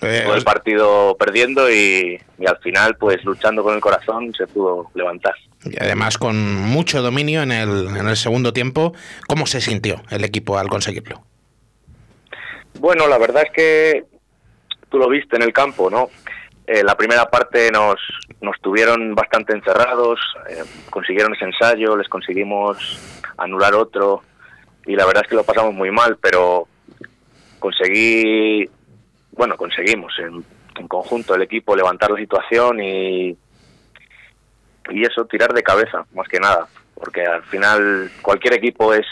Eh, 0.00 0.22
Todo 0.24 0.36
el 0.36 0.44
partido 0.44 1.16
perdiendo 1.18 1.68
y, 1.70 2.20
y, 2.38 2.46
al 2.46 2.58
final, 2.58 2.96
pues 2.96 3.24
luchando 3.24 3.64
con 3.64 3.74
el 3.74 3.80
corazón, 3.80 4.32
se 4.32 4.46
pudo 4.46 4.90
levantar. 4.94 5.34
Y 5.64 5.76
además 5.82 6.18
con 6.18 6.54
mucho 6.54 7.02
dominio 7.02 7.42
en 7.42 7.50
el, 7.50 7.88
en 7.96 8.06
el 8.06 8.16
segundo 8.16 8.52
tiempo. 8.52 8.92
¿Cómo 9.26 9.46
se 9.46 9.60
sintió 9.60 10.00
el 10.10 10.24
equipo 10.24 10.56
al 10.56 10.68
conseguirlo? 10.68 11.22
Bueno, 12.78 13.08
la 13.08 13.18
verdad 13.18 13.42
es 13.44 13.52
que 13.52 14.04
tú 14.88 14.98
lo 14.98 15.08
viste 15.08 15.34
en 15.34 15.42
el 15.42 15.52
campo, 15.52 15.90
¿no? 15.90 16.10
Eh, 16.70 16.84
la 16.84 16.94
primera 16.98 17.24
parte 17.30 17.72
nos, 17.72 17.98
nos 18.42 18.60
tuvieron 18.60 19.14
bastante 19.14 19.54
encerrados, 19.54 20.20
eh, 20.50 20.62
consiguieron 20.90 21.34
ese 21.34 21.46
ensayo, 21.46 21.96
les 21.96 22.10
conseguimos 22.10 22.76
anular 23.38 23.74
otro 23.74 24.22
y 24.84 24.94
la 24.94 25.06
verdad 25.06 25.22
es 25.24 25.30
que 25.30 25.36
lo 25.36 25.44
pasamos 25.44 25.72
muy 25.72 25.90
mal, 25.90 26.18
pero 26.20 26.68
conseguí, 27.58 28.68
bueno, 29.32 29.56
conseguimos 29.56 30.12
en, 30.18 30.44
en 30.78 30.88
conjunto 30.88 31.34
el 31.34 31.40
equipo 31.40 31.74
levantar 31.74 32.10
la 32.10 32.18
situación 32.18 32.82
y, 32.82 33.30
y 34.90 35.02
eso, 35.06 35.24
tirar 35.24 35.54
de 35.54 35.62
cabeza, 35.62 36.04
más 36.12 36.28
que 36.28 36.38
nada, 36.38 36.68
porque 36.94 37.24
al 37.24 37.44
final 37.44 38.10
cualquier 38.20 38.52
equipo 38.52 38.92
es, 38.92 39.06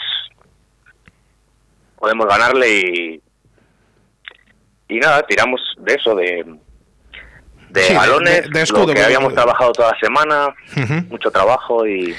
podemos 1.97 2.27
ganarle 2.27 2.69
y, 2.69 3.21
y 4.89 4.99
nada, 4.99 5.23
tiramos 5.23 5.59
de 5.79 5.93
eso, 5.95 6.13
de, 6.13 6.45
de 7.69 7.93
balones, 7.93 8.49
de, 8.49 8.61
escudo, 8.61 8.87
lo 8.87 8.93
que 8.93 9.03
habíamos 9.03 9.33
trabajado 9.33 9.71
toda 9.71 9.91
la 9.91 9.99
semana, 9.99 10.55
mucho 11.09 11.31
trabajo 11.31 11.85
y, 11.85 12.15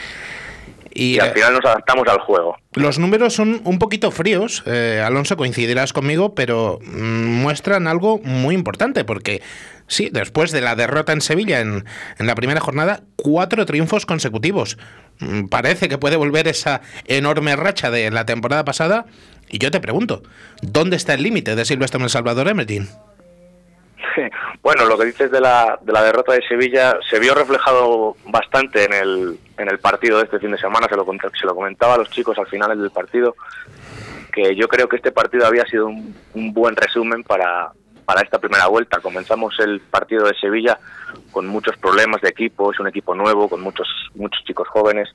y, 0.93 1.19
al 1.19 1.33
final 1.33 1.55
nos 1.55 1.65
adaptamos 1.65 2.07
al 2.09 2.21
juego. 2.21 2.57
Los 2.75 2.99
números 2.99 3.35
son 3.35 3.61
un 3.65 3.79
poquito 3.79 4.11
fríos, 4.11 4.63
eh, 4.67 5.03
Alonso, 5.05 5.37
coincidirás 5.37 5.93
conmigo, 5.93 6.35
pero 6.35 6.79
mm, 6.83 7.43
muestran 7.43 7.87
algo 7.87 8.19
muy 8.23 8.55
importante, 8.55 9.05
porque 9.05 9.43
sí, 9.87 10.11
después 10.13 10.53
de 10.53 10.61
la 10.61 10.77
derrota 10.77 11.13
en 11.13 11.21
Sevilla 11.21 11.61
en, 11.61 11.85
en 12.19 12.27
la 12.27 12.35
primera 12.35 12.61
jornada, 12.61 13.03
cuatro 13.17 13.65
triunfos 13.67 14.07
consecutivos. 14.07 14.79
Mm, 15.21 15.47
parece 15.47 15.89
que 15.89 15.99
puede 15.99 16.17
volver 16.17 16.49
esa 16.49 16.81
enorme 17.07 17.57
racha 17.57 17.91
de 17.91 18.11
la 18.11 18.27
temporada 18.27 18.65
pasada 18.65 19.07
y 19.51 19.59
yo 19.59 19.71
te 19.71 19.81
pregunto, 19.81 20.23
¿dónde 20.63 20.97
está 20.97 21.15
el 21.15 21.23
límite 21.23 21.57
de 21.57 21.65
Silvestre 21.65 21.99
en 21.99 22.05
El 22.05 22.11
Salvador 22.11 22.49
Emerging? 22.49 22.89
Bueno, 24.63 24.85
lo 24.87 24.99
que 24.99 25.07
dices 25.07 25.31
de 25.31 25.41
la, 25.41 25.79
de 25.81 25.93
la 25.93 26.03
derrota 26.03 26.33
de 26.33 26.47
Sevilla 26.47 26.99
se 27.09 27.19
vio 27.19 27.35
reflejado 27.35 28.17
bastante 28.27 28.85
en 28.85 28.93
el, 28.93 29.39
en 29.57 29.69
el 29.69 29.79
partido 29.79 30.19
de 30.19 30.25
este 30.25 30.39
fin 30.39 30.51
de 30.51 30.59
semana, 30.59 30.87
se 30.89 30.97
lo, 30.97 31.05
se 31.05 31.47
lo 31.47 31.55
comentaba 31.55 31.95
a 31.95 31.99
los 31.99 32.11
chicos 32.11 32.39
al 32.39 32.47
final 32.47 32.79
del 32.79 32.91
partido, 32.91 33.35
que 34.33 34.55
yo 34.57 34.69
creo 34.69 34.89
que 34.89 34.97
este 34.97 35.13
partido 35.13 35.47
había 35.47 35.65
sido 35.67 35.87
un, 35.87 36.15
un 36.35 36.53
buen 36.53 36.77
resumen 36.77 37.23
para, 37.23 37.73
para 38.05 38.23
esta 38.23 38.39
primera 38.39 38.67
vuelta. 38.67 39.01
Comenzamos 39.01 39.55
el 39.61 39.81
partido 39.81 40.27
de 40.27 40.35
Sevilla 40.35 40.79
con 41.31 41.47
muchos 41.47 41.77
problemas 41.77 42.21
de 42.23 42.31
equipo, 42.31 42.73
es 42.73 42.81
un 42.81 42.89
equipo 42.89 43.15
nuevo, 43.15 43.49
con 43.49 43.61
muchos, 43.61 43.87
muchos 44.15 44.43
chicos 44.45 44.67
jóvenes, 44.69 45.09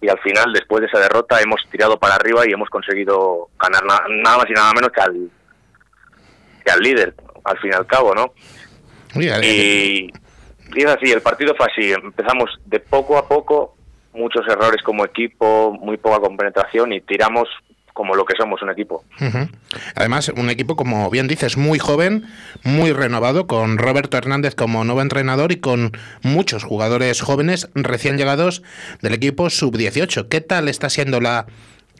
y 0.00 0.08
al 0.08 0.18
final, 0.20 0.52
después 0.52 0.80
de 0.80 0.86
esa 0.86 0.98
derrota, 0.98 1.40
hemos 1.40 1.60
tirado 1.70 1.98
para 1.98 2.14
arriba 2.14 2.46
y 2.46 2.52
hemos 2.52 2.70
conseguido 2.70 3.48
ganar 3.58 3.84
nada 3.84 4.38
más 4.38 4.48
y 4.48 4.52
nada 4.52 4.72
menos 4.72 4.90
que 4.92 5.00
al, 5.00 5.30
que 6.64 6.70
al 6.70 6.80
líder, 6.80 7.14
al 7.44 7.58
fin 7.58 7.70
y 7.72 7.74
al 7.74 7.86
cabo, 7.86 8.14
¿no? 8.14 8.32
y, 9.16 10.10
y 10.74 10.82
es 10.82 10.86
así, 10.86 11.10
el 11.10 11.22
partido 11.22 11.54
fue 11.56 11.66
así, 11.66 11.92
empezamos 11.92 12.50
de 12.66 12.80
poco 12.80 13.18
a 13.18 13.26
poco, 13.26 13.76
muchos 14.12 14.46
errores 14.48 14.82
como 14.82 15.04
equipo, 15.04 15.72
muy 15.80 15.96
poca 15.96 16.20
compenetración 16.20 16.92
y 16.92 17.00
tiramos 17.00 17.48
como 17.92 18.14
lo 18.14 18.24
que 18.24 18.34
somos, 18.36 18.62
un 18.62 18.70
equipo. 18.70 19.04
Además, 19.94 20.30
un 20.34 20.48
equipo, 20.48 20.76
como 20.76 21.10
bien 21.10 21.28
dices, 21.28 21.56
muy 21.56 21.78
joven, 21.78 22.24
muy 22.62 22.92
renovado, 22.92 23.46
con 23.46 23.78
Roberto 23.78 24.16
Hernández 24.16 24.54
como 24.54 24.84
nuevo 24.84 25.02
entrenador 25.02 25.52
y 25.52 25.56
con 25.56 25.92
muchos 26.22 26.64
jugadores 26.64 27.20
jóvenes 27.20 27.68
recién 27.74 28.16
llegados 28.16 28.62
del 29.02 29.14
equipo 29.14 29.50
sub-18. 29.50 30.28
¿Qué 30.28 30.40
tal 30.40 30.68
está 30.68 30.88
siendo 30.88 31.20
la 31.20 31.46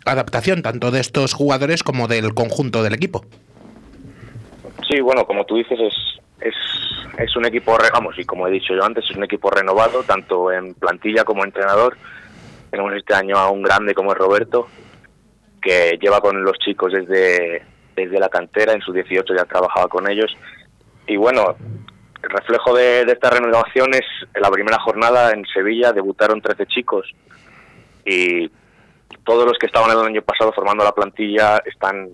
adaptación 0.06 0.62
tanto 0.62 0.90
de 0.90 1.00
estos 1.00 1.34
jugadores 1.34 1.82
como 1.82 2.08
del 2.08 2.34
conjunto 2.34 2.82
del 2.82 2.94
equipo? 2.94 3.26
Sí, 4.90 5.00
bueno, 5.00 5.24
como 5.24 5.44
tú 5.44 5.54
dices, 5.54 5.78
es, 5.78 5.94
es, 6.40 6.54
es 7.16 7.36
un 7.36 7.46
equipo, 7.46 7.76
vamos, 7.92 8.18
y 8.18 8.24
como 8.24 8.48
he 8.48 8.50
dicho 8.50 8.74
yo 8.74 8.84
antes, 8.84 9.04
es 9.08 9.16
un 9.16 9.22
equipo 9.22 9.48
renovado, 9.48 10.02
tanto 10.02 10.50
en 10.50 10.74
plantilla 10.74 11.22
como 11.22 11.44
entrenador. 11.44 11.96
Tenemos 12.72 12.92
este 12.94 13.14
año 13.14 13.36
a 13.36 13.50
un 13.50 13.62
grande 13.62 13.94
como 13.94 14.10
es 14.12 14.18
Roberto, 14.18 14.66
que 15.62 15.96
lleva 16.00 16.20
con 16.20 16.42
los 16.42 16.58
chicos 16.58 16.92
desde, 16.92 17.62
desde 17.94 18.18
la 18.18 18.28
cantera, 18.28 18.72
en 18.72 18.80
sus 18.80 18.92
18 18.92 19.32
ya 19.32 19.44
trabajaba 19.44 19.86
con 19.86 20.10
ellos. 20.10 20.36
Y 21.06 21.16
bueno, 21.16 21.54
el 22.24 22.30
reflejo 22.30 22.74
de, 22.74 23.04
de 23.04 23.12
esta 23.12 23.30
renovación 23.30 23.94
es 23.94 24.06
en 24.34 24.42
la 24.42 24.50
primera 24.50 24.80
jornada 24.80 25.30
en 25.30 25.44
Sevilla 25.46 25.92
debutaron 25.92 26.42
13 26.42 26.66
chicos 26.66 27.08
y 28.04 28.50
todos 29.24 29.46
los 29.46 29.56
que 29.56 29.66
estaban 29.66 29.90
el 29.90 30.04
año 30.04 30.22
pasado 30.22 30.52
formando 30.52 30.82
la 30.82 30.92
plantilla 30.92 31.62
están 31.64 32.10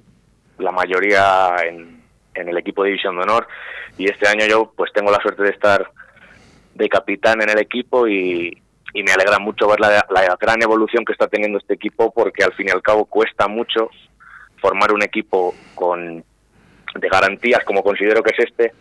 la 0.58 0.72
mayoría 0.72 1.56
en, 1.66 1.95
en 2.36 2.48
el 2.48 2.58
equipo 2.58 2.82
de 2.82 2.90
División 2.90 3.16
de 3.16 3.22
Honor. 3.22 3.46
Y 3.98 4.10
este 4.10 4.28
año 4.28 4.46
yo 4.46 4.72
pues 4.76 4.92
tengo 4.92 5.10
la 5.10 5.20
suerte 5.20 5.42
de 5.42 5.50
estar 5.50 5.90
de 6.76 6.88
capitán 6.88 7.42
en 7.42 7.50
el 7.50 7.58
equipo 7.58 8.06
y, 8.06 8.62
me 8.94 9.12
alegra 9.12 9.38
mucho 9.38 9.68
ver 9.68 9.78
la, 9.78 10.06
la, 10.08 10.36
gran 10.40 10.62
evolución 10.62 11.04
que 11.04 11.12
está 11.12 11.28
teniendo 11.28 11.58
este 11.58 11.74
equipo 11.74 12.10
porque 12.14 12.42
al 12.42 12.54
fin 12.54 12.68
y 12.68 12.70
al 12.70 12.80
cabo 12.80 13.04
cuesta 13.04 13.46
mucho 13.46 13.90
formar 14.58 14.90
un 14.90 15.02
equipo 15.02 15.54
con 15.74 16.24
de 16.94 17.08
garantías 17.10 17.62
como 17.66 17.82
considero 17.82 18.22
que 18.22 18.30
es 18.30 18.48
este 18.48 18.72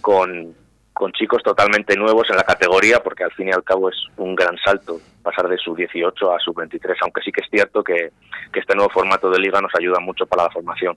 con, 0.00 0.54
con 0.92 1.10
chicos 1.10 1.42
totalmente 1.42 1.96
nuevos 1.96 2.30
en 2.30 2.36
la 2.36 2.44
categoría 2.44 3.02
porque 3.02 3.24
al 3.24 3.32
fin 3.32 3.48
y 3.48 3.52
al 3.52 3.64
cabo 3.64 3.88
es 3.88 3.96
un 4.16 4.36
gran 4.36 4.56
salto 4.64 5.00
pasar 5.24 5.48
de 5.48 5.58
sub 5.58 5.76
18 5.76 6.32
a 6.32 6.38
sub 6.38 6.56
23 6.56 6.96
aunque 7.02 7.22
sí 7.22 7.32
que 7.32 7.40
es 7.40 7.50
cierto 7.50 7.82
que, 7.82 8.12
que 8.52 8.60
este 8.60 8.76
nuevo 8.76 8.90
formato 8.90 9.28
de 9.28 9.40
liga 9.40 9.60
nos 9.60 9.74
ayuda 9.74 9.98
mucho 9.98 10.24
para 10.26 10.44
la 10.44 10.50
formación 10.50 10.96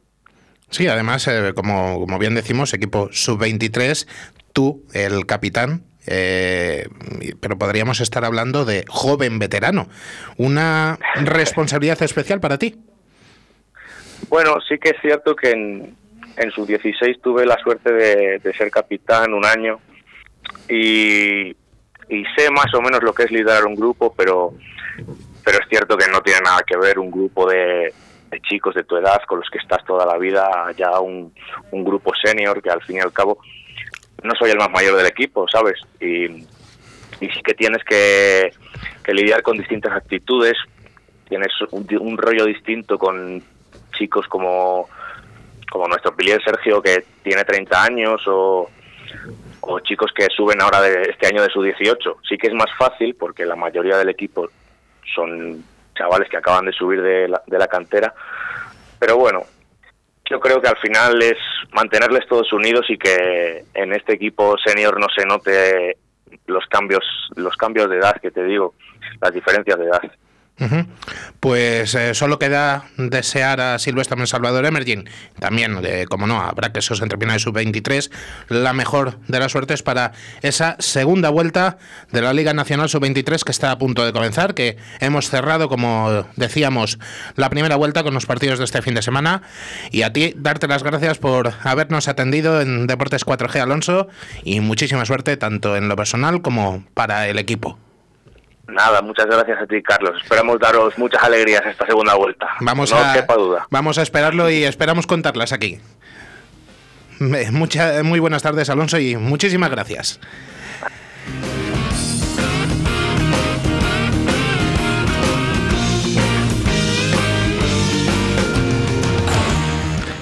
Sí, 0.70 0.88
además, 0.88 1.28
eh, 1.28 1.54
como, 1.56 2.20
bien 2.20 2.36
decimos, 2.36 2.74
equipo 2.74 3.10
sub-23, 3.12 4.08
tú, 4.54 4.84
el 4.94 5.26
capitán, 5.26 5.84
eh, 6.06 6.88
pero 7.40 7.58
podríamos 7.58 8.02
estar 8.02 8.24
hablando 8.24 8.66
de 8.66 8.86
joven 8.88 9.40
veterano. 9.40 9.88
¿Una 10.38 10.98
responsabilidad 11.16 12.02
especial 12.04 12.40
para 12.40 12.58
ti? 12.58 12.76
Bueno, 14.30 14.58
sí 14.68 14.78
que 14.78 14.90
es 14.90 15.02
cierto 15.02 15.36
que 15.36 15.52
en, 15.52 15.96
en 16.38 16.52
sus 16.52 16.68
16 16.68 17.20
tuve 17.22 17.46
la 17.46 17.58
suerte 17.58 17.92
de, 17.92 18.40
de 18.40 18.54
ser 18.54 18.70
capitán 18.70 19.34
un 19.34 19.46
año 19.46 19.80
y, 20.68 21.50
y, 21.50 22.24
sé 22.38 22.52
más 22.52 22.72
o 22.76 22.82
menos 22.82 23.02
lo 23.02 23.14
que 23.14 23.24
es 23.24 23.32
liderar 23.32 23.66
un 23.66 23.76
grupo, 23.76 24.14
pero, 24.16 24.54
pero 25.44 25.58
es 25.60 25.68
cierto 25.68 25.98
que 25.98 26.08
no 26.12 26.22
tiene 26.22 26.42
nada 26.42 26.62
que 26.66 26.78
ver 26.78 27.00
un 27.00 27.10
grupo 27.10 27.50
de, 27.50 27.92
de 28.30 28.42
chicos 28.42 28.76
de 28.76 28.84
tu 28.84 28.98
edad 28.98 29.22
con 29.28 29.40
los 29.40 29.50
que 29.50 29.58
estás 29.58 29.84
toda 29.86 30.06
la 30.06 30.18
vida, 30.18 30.50
ya 30.78 31.00
un, 31.00 31.34
un 31.72 31.84
grupo 31.84 32.12
senior 32.24 32.62
que 32.62 32.70
al 32.70 32.82
fin 32.84 32.98
y 32.98 33.00
al 33.00 33.12
cabo 33.12 33.40
no 34.24 34.34
soy 34.38 34.52
el 34.52 34.58
más 34.58 34.70
mayor 34.70 34.96
del 34.98 35.08
equipo, 35.08 35.48
¿sabes? 35.48 35.80
Y, 36.00 36.26
y 37.22 37.30
sí 37.30 37.42
que 37.44 37.54
tienes 37.54 37.84
que, 37.84 38.52
que 39.04 39.14
lidiar 39.14 39.42
con 39.42 39.58
distintas 39.58 39.94
actitudes, 39.94 40.56
tienes 41.28 41.52
un, 41.72 42.18
rollo 42.18 42.46
distinto 42.46 42.98
con 42.98 43.42
chicos 43.98 44.28
como, 44.28 44.90
como 45.72 45.88
nuestro 45.88 46.16
pilier 46.16 46.42
Sergio 46.44 46.82
que 46.82 47.06
tiene 47.24 47.44
30 47.44 47.84
años 47.84 48.22
o, 48.28 48.70
o 49.62 49.80
chicos 49.82 50.12
que 50.16 50.28
suben 50.36 50.62
ahora 50.62 50.82
de 50.82 51.04
este 51.04 51.28
año 51.28 51.44
de 51.44 51.50
su 51.50 51.62
18. 51.62 52.18
Sí 52.28 52.38
que 52.38 52.48
es 52.48 52.54
más 52.54 52.70
fácil 52.78 53.16
porque 53.16 53.46
la 53.46 53.56
mayoría 53.56 53.98
del 53.98 54.10
equipo 54.10 54.50
son 55.14 55.64
chavales 56.00 56.30
que 56.30 56.38
acaban 56.38 56.66
de 56.66 56.72
subir 56.72 57.02
de 57.02 57.28
la, 57.28 57.44
de 57.46 57.58
la 57.60 57.68
cantera, 57.68 58.14
pero 58.98 59.18
bueno, 59.18 59.44
yo 60.30 60.40
creo 60.40 60.62
que 60.62 60.70
al 60.70 60.78
final 60.78 61.22
es 61.22 61.38
mantenerles 61.72 62.28
todos 62.28 62.54
unidos 62.54 62.86
y 62.90 62.98
que 62.98 63.66
en 63.74 63.94
este 63.94 64.14
equipo 64.14 64.56
senior 64.58 65.00
no 65.00 65.08
se 65.14 65.26
note 65.26 65.98
los 66.46 66.66
cambios 66.68 67.04
los 67.36 67.56
cambios 67.58 67.90
de 67.90 67.98
edad 67.98 68.16
que 68.22 68.32
te 68.32 68.44
digo, 68.44 68.76
las 69.22 69.34
diferencias 69.34 69.78
de 69.78 69.86
edad. 69.86 70.02
Pues 71.40 71.96
eh, 71.96 72.14
solo 72.14 72.38
queda 72.38 72.86
desear 72.98 73.62
a 73.62 73.80
Silvestre 73.80 74.28
Salvador 74.28 74.66
Emerging, 74.66 75.06
también, 75.40 75.82
de, 75.82 76.06
como 76.08 76.28
no, 76.28 76.42
habrá 76.42 76.72
que 76.74 76.80
esos 76.80 77.02
entrepina 77.02 77.34
de 77.34 77.40
sub-23, 77.40 78.12
la 78.50 78.74
mejor 78.74 79.20
de 79.28 79.40
las 79.40 79.52
suertes 79.52 79.84
para 79.84 80.12
esa 80.42 80.76
segunda 80.80 81.30
vuelta 81.30 81.78
de 82.12 82.22
la 82.22 82.34
Liga 82.34 82.54
Nacional 82.54 82.90
sub-23 82.90 83.44
que 83.44 83.52
está 83.52 83.72
a 83.72 83.78
punto 83.78 84.06
de 84.06 84.12
comenzar, 84.12 84.54
que 84.54 84.78
hemos 85.00 85.30
cerrado, 85.30 85.70
como 85.70 86.26
decíamos, 86.36 87.00
la 87.36 87.50
primera 87.50 87.76
vuelta 87.76 88.04
con 88.04 88.14
los 88.14 88.26
partidos 88.26 88.60
de 88.60 88.66
este 88.66 88.82
fin 88.82 88.94
de 88.94 89.02
semana. 89.02 89.42
Y 89.92 90.02
a 90.02 90.14
ti, 90.14 90.34
darte 90.36 90.68
las 90.68 90.84
gracias 90.84 91.18
por 91.18 91.54
habernos 91.64 92.08
atendido 92.08 92.62
en 92.62 92.88
Deportes 92.88 93.26
4G, 93.26 93.62
Alonso, 93.62 94.08
y 94.44 94.60
muchísima 94.60 95.06
suerte 95.06 95.38
tanto 95.38 95.76
en 95.76 95.88
lo 95.88 95.96
personal 95.96 96.42
como 96.42 96.84
para 96.94 97.28
el 97.28 97.40
equipo. 97.40 97.78
Nada, 98.72 99.02
muchas 99.02 99.26
gracias 99.26 99.62
a 99.62 99.68
ti, 99.68 99.82
Carlos. 99.82 100.16
Esperamos 100.22 100.60
daros 100.60 100.98
muchas 100.98 101.24
alegrías 101.24 101.66
esta 101.66 101.86
segunda 101.86 102.16
vuelta. 102.16 102.48
Vamos 102.62 102.92
no 102.92 102.98
a, 102.98 103.14
quepa 103.14 103.36
duda. 103.36 103.68
Vamos 103.70 103.98
a 103.98 104.02
esperarlo 104.02 104.50
y 104.50 104.64
esperamos 104.64 105.08
contarlas 105.08 105.54
aquí. 105.54 105.80
Mucha, 107.52 108.04
muy 108.04 108.20
buenas 108.20 108.44
tardes, 108.44 108.70
Alonso, 108.70 108.98
y 108.98 109.18
muchísimas 109.18 109.70
gracias. 109.70 110.20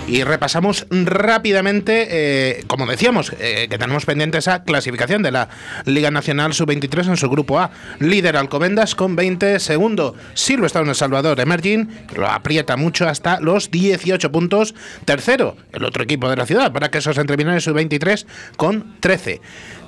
Y 0.07 0.23
repasamos 0.23 0.87
rápidamente, 0.89 2.07
eh, 2.09 2.63
como 2.67 2.85
decíamos, 2.85 3.33
eh, 3.41 3.67
que 3.69 3.77
tenemos 3.77 4.05
pendiente 4.05 4.37
esa 4.37 4.63
clasificación 4.63 5.21
de 5.21 5.31
la 5.31 5.49
Liga 5.83 6.11
Nacional 6.11 6.53
Sub-23 6.53 7.09
en 7.09 7.17
su 7.17 7.29
grupo 7.29 7.59
A. 7.59 7.71
Líder 7.99 8.37
Alcobendas 8.37 8.95
con 8.95 9.17
20, 9.17 9.59
segundo 9.59 10.15
en 10.47 10.87
El 10.87 10.95
Salvador 10.95 11.41
Emerging, 11.41 11.89
lo 12.15 12.25
aprieta 12.27 12.77
mucho 12.77 13.05
hasta 13.05 13.41
los 13.41 13.69
18 13.69 14.31
puntos. 14.31 14.75
Tercero, 15.03 15.57
el 15.73 15.83
otro 15.83 16.03
equipo 16.03 16.29
de 16.29 16.37
la 16.37 16.45
ciudad, 16.45 16.71
para 16.71 16.89
que 16.89 16.99
esos 16.99 17.17
entrevinales 17.17 17.65
Sub-23 17.65 18.25
con 18.55 18.95
13. 19.01 19.41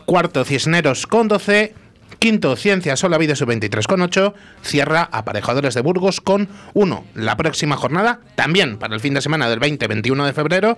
Cuarto 0.06 0.44
Cisneros 0.44 1.08
con 1.08 1.30
12. 1.30 1.74
Quinto, 2.18 2.56
Ciencia 2.56 2.96
Sola 2.96 3.18
Vida 3.18 3.36
Sub-23 3.36 3.86
con 3.86 4.02
8. 4.02 4.34
Cierra 4.62 5.08
Aparejadores 5.12 5.74
de 5.74 5.82
Burgos 5.82 6.20
con 6.20 6.50
1. 6.74 7.06
La 7.16 7.38
próxima 7.38 7.78
jornada, 7.78 8.20
también 8.36 8.78
para 8.78 8.96
el 8.96 9.00
fin 9.00 9.14
de 9.14 9.22
semana 9.22 9.50
del 9.50 9.60
20-21 9.60 10.26
de 10.26 10.34
febrero, 10.34 10.78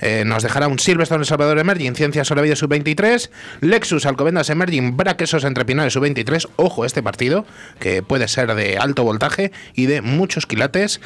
eh, 0.00 0.24
nos 0.26 0.42
dejará 0.42 0.68
un 0.68 0.78
Silverstone 0.78 1.20
El 1.20 1.26
Salvador 1.26 1.58
Emerging, 1.58 1.94
Ciencia 1.94 2.24
Sola 2.24 2.42
Vida 2.42 2.56
Sub-23, 2.56 3.30
Lexus 3.60 4.06
Alcobendas 4.06 4.50
Emerging, 4.50 4.96
Braquesos 4.96 5.44
Entrepinares 5.44 5.92
Sub-23. 5.92 6.48
Ojo 6.56 6.84
este 6.84 7.02
partido, 7.02 7.44
que 7.78 8.02
puede 8.02 8.26
ser 8.26 8.54
de 8.54 8.78
alto 8.78 9.04
voltaje 9.04 9.52
y 9.74 9.86
de 9.86 10.02
muchos 10.02 10.46
quilates. 10.46 11.00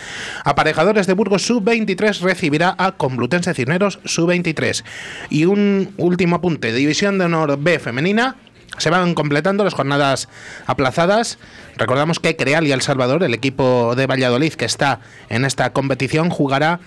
Aparejadores 0.45 1.07
de 1.07 1.13
Burgos 1.13 1.43
Sub-23 1.43 2.21
recibirá 2.21 2.75
a 2.79 2.93
Complutense 2.93 3.53
Cisneros 3.53 3.99
Sub-23. 4.05 4.85
Y 5.29 5.45
un 5.45 5.93
último 5.97 6.37
apunte, 6.37 6.73
División 6.73 7.19
de 7.19 7.27
Honor 7.27 7.59
B 7.59 7.79
femenina. 7.79 8.37
Se 8.79 8.91
van 8.91 9.15
completando 9.15 9.65
las 9.65 9.75
jornadas 9.75 10.29
aplazadas. 10.67 11.39
Recordamos 11.77 12.21
que 12.21 12.37
Creal 12.37 12.67
y 12.67 12.73
El 12.73 12.83
Salvador, 12.83 13.23
el 13.23 13.35
equipo 13.35 13.95
de 13.97 14.07
Valladolid 14.07 14.55
que 14.55 14.65
está 14.65 15.01
en 15.29 15.45
esta 15.45 15.73
competición, 15.73 16.31
jugará 16.31 16.81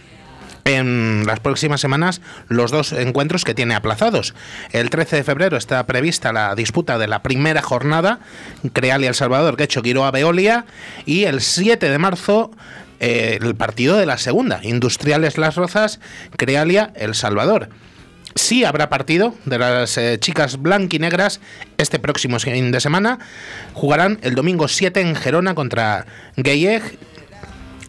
en 0.65 1.24
las 1.25 1.39
próximas 1.39 1.81
semanas 1.81 2.21
los 2.48 2.71
dos 2.71 2.91
encuentros 2.93 3.43
que 3.43 3.55
tiene 3.55 3.75
aplazados. 3.75 4.36
El 4.71 4.89
13 4.89 5.17
de 5.17 5.24
febrero 5.24 5.57
está 5.57 5.86
prevista 5.86 6.34
la 6.34 6.53
disputa 6.56 6.97
de 6.97 7.08
la 7.08 7.23
primera 7.23 7.62
jornada, 7.62 8.19
Creal 8.73 9.03
y 9.03 9.08
El 9.08 9.15
Salvador, 9.15 9.58
que 9.58 9.63
hecho 9.63 9.82
Quiroa 9.82 10.12
Veolia, 10.12 10.65
y 11.06 11.23
el 11.23 11.41
7 11.41 11.89
de 11.89 11.97
marzo 11.97 12.51
eh, 12.99 13.39
el 13.41 13.56
partido 13.56 13.97
de 13.97 14.06
la 14.06 14.17
segunda, 14.17 14.60
Industriales 14.63 15.38
Las 15.38 15.56
Rozas, 15.56 15.99
Crealia 16.36 16.91
El 16.95 17.15
Salvador. 17.15 17.69
Sí 18.35 18.63
habrá 18.63 18.89
partido 18.89 19.33
de 19.45 19.57
las 19.57 19.97
eh, 19.97 20.17
chicas 20.19 20.61
blanquinegras 20.61 21.39
este 21.77 21.99
próximo 21.99 22.39
fin 22.39 22.71
de 22.71 22.79
semana. 22.79 23.19
Jugarán 23.73 24.19
el 24.21 24.35
domingo 24.35 24.67
7 24.67 25.01
en 25.01 25.15
Gerona 25.15 25.55
contra 25.55 26.05
Gayeg 26.37 26.97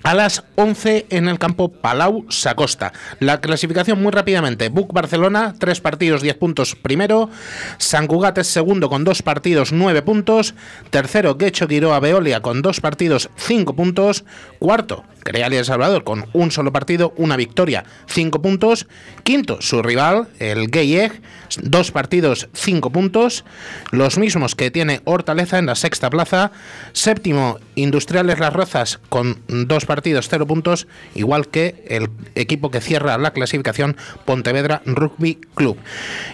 a 0.02 0.14
las 0.14 0.44
11 0.56 1.06
en 1.10 1.28
el 1.28 1.38
campo 1.38 1.70
Palau 1.70 2.24
Sacosta. 2.30 2.92
La 3.18 3.40
clasificación 3.40 4.02
muy 4.02 4.12
rápidamente. 4.12 4.68
Buc 4.68 4.92
Barcelona, 4.92 5.54
3 5.58 5.80
partidos, 5.80 6.22
10 6.22 6.36
puntos 6.36 6.74
primero. 6.74 7.30
San 7.78 8.06
Cugat 8.06 8.38
es 8.38 8.46
segundo 8.46 8.88
con 8.88 9.04
2 9.04 9.22
partidos, 9.22 9.72
9 9.72 10.02
puntos. 10.02 10.54
Tercero, 10.90 11.36
Guecho 11.36 11.68
Quiroa 11.68 12.00
Veolia 12.00 12.40
con 12.40 12.62
2 12.62 12.80
partidos, 12.80 13.30
5 13.36 13.74
puntos. 13.74 14.24
Cuarto, 14.58 15.04
Creal 15.22 15.52
y 15.52 15.56
El 15.56 15.64
Salvador 15.64 16.04
con 16.04 16.26
un 16.32 16.50
solo 16.50 16.72
partido, 16.72 17.12
una 17.16 17.36
victoria, 17.36 17.84
5 18.06 18.42
puntos. 18.42 18.86
Quinto, 19.22 19.60
su 19.60 19.82
rival, 19.82 20.28
el 20.38 20.68
Gayeg, 20.68 21.20
2 21.62 21.90
partidos, 21.90 22.48
5 22.52 22.90
puntos. 22.90 23.44
Los 23.90 24.18
mismos 24.18 24.54
que 24.54 24.70
tiene 24.70 25.00
Hortaleza 25.04 25.58
en 25.58 25.66
la 25.66 25.74
sexta 25.74 26.10
plaza. 26.10 26.52
Séptimo, 26.92 27.58
Industriales 27.74 28.38
Las 28.38 28.52
Rozas 28.52 29.00
con 29.08 29.40
2 29.48 29.84
partidos, 29.86 30.28
0 30.28 30.46
puntos, 30.46 30.86
igual 31.14 31.48
que 31.48 31.84
el 31.88 32.10
equipo 32.34 32.70
que 32.70 32.80
cierra 32.80 33.18
la 33.18 33.32
clasificación, 33.32 33.96
Pontevedra 34.24 34.82
Rugby 34.84 35.38
Club. 35.54 35.76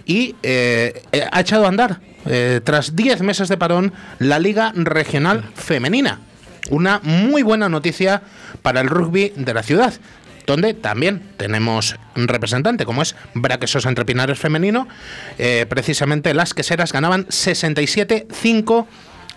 Y 0.05 0.37
eh, 0.43 1.03
eh, 1.13 1.27
ha 1.31 1.41
echado 1.41 1.65
a 1.65 1.69
andar, 1.69 2.01
eh, 2.27 2.61
tras 2.63 2.97
10 2.97 3.23
meses 3.23 3.49
de 3.49 3.57
parón, 3.57 3.93
la 4.19 4.39
Liga 4.39 4.73
Regional 4.75 5.45
Femenina. 5.55 6.21
Una 6.71 7.01
muy 7.03 7.43
buena 7.43 7.69
noticia 7.69 8.23
para 8.63 8.81
el 8.81 8.89
rugby 8.89 9.33
de 9.37 9.55
la 9.55 9.63
ciudad 9.63 9.95
donde 10.47 10.75
también 10.75 11.23
tenemos 11.37 11.97
un 12.15 12.29
representante, 12.29 12.87
como 12.87 13.03
es 13.03 13.17
Braquesos 13.35 13.85
Entrepinares 13.85 14.39
Femenino. 14.39 14.87
Eh, 15.39 15.67
precisamente 15.69 16.35
las 16.35 16.55
queseras 16.55 16.93
ganaban 16.93 17.27
67-5 17.27 18.87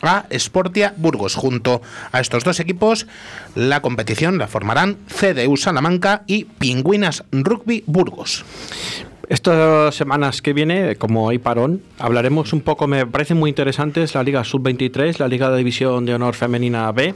a 0.01 0.25
Sportia 0.37 0.93
Burgos. 0.97 1.35
Junto 1.35 1.81
a 2.11 2.19
estos 2.19 2.43
dos 2.43 2.59
equipos, 2.59 3.07
la 3.55 3.81
competición 3.81 4.37
la 4.37 4.47
formarán 4.47 4.97
CDU 5.07 5.57
Salamanca 5.57 6.23
y 6.27 6.45
Pingüinas 6.45 7.23
Rugby 7.31 7.83
Burgos. 7.85 8.45
Estas 9.29 9.93
semanas 9.93 10.41
que 10.41 10.53
viene, 10.53 10.95
como 10.95 11.29
hay 11.29 11.37
parón, 11.37 11.83
hablaremos 11.99 12.51
un 12.51 12.61
poco, 12.61 12.87
me 12.87 13.05
parecen 13.05 13.37
muy 13.37 13.49
interesantes 13.49 14.15
la 14.15 14.23
Liga 14.23 14.43
Sub-23, 14.43 15.19
la 15.19 15.27
Liga 15.27 15.51
de 15.51 15.57
División 15.59 16.03
de 16.07 16.15
Honor 16.15 16.33
Femenina 16.33 16.91
B 16.91 17.13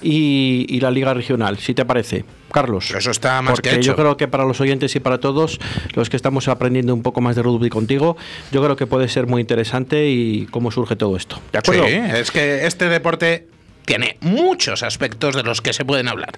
y, 0.00 0.64
y 0.70 0.80
la 0.80 0.90
Liga 0.90 1.12
Regional, 1.12 1.58
si 1.58 1.74
te 1.74 1.84
parece. 1.84 2.24
Carlos. 2.50 2.90
Eso 2.92 3.10
está 3.10 3.42
más 3.42 3.52
Porque 3.52 3.68
que 3.68 3.76
hecho. 3.76 3.88
yo 3.88 3.96
creo 3.96 4.16
que 4.16 4.26
para 4.26 4.44
los 4.46 4.58
oyentes 4.62 4.96
y 4.96 5.00
para 5.00 5.20
todos 5.20 5.60
los 5.94 6.08
que 6.08 6.16
estamos 6.16 6.48
aprendiendo 6.48 6.94
un 6.94 7.02
poco 7.02 7.20
más 7.20 7.36
de 7.36 7.42
rugby 7.42 7.68
contigo, 7.68 8.16
yo 8.52 8.62
creo 8.62 8.76
que 8.76 8.86
puede 8.86 9.08
ser 9.08 9.26
muy 9.26 9.42
interesante 9.42 10.08
y 10.08 10.46
cómo 10.46 10.70
surge 10.70 10.96
todo 10.96 11.14
esto. 11.14 11.38
¿De 11.52 11.58
acuerdo? 11.58 11.84
Sí, 11.86 11.92
es 11.92 12.30
que 12.30 12.66
este 12.66 12.88
deporte 12.88 13.46
tiene 13.84 14.16
muchos 14.22 14.82
aspectos 14.82 15.36
de 15.36 15.42
los 15.42 15.60
que 15.60 15.74
se 15.74 15.84
pueden 15.84 16.08
hablar. 16.08 16.30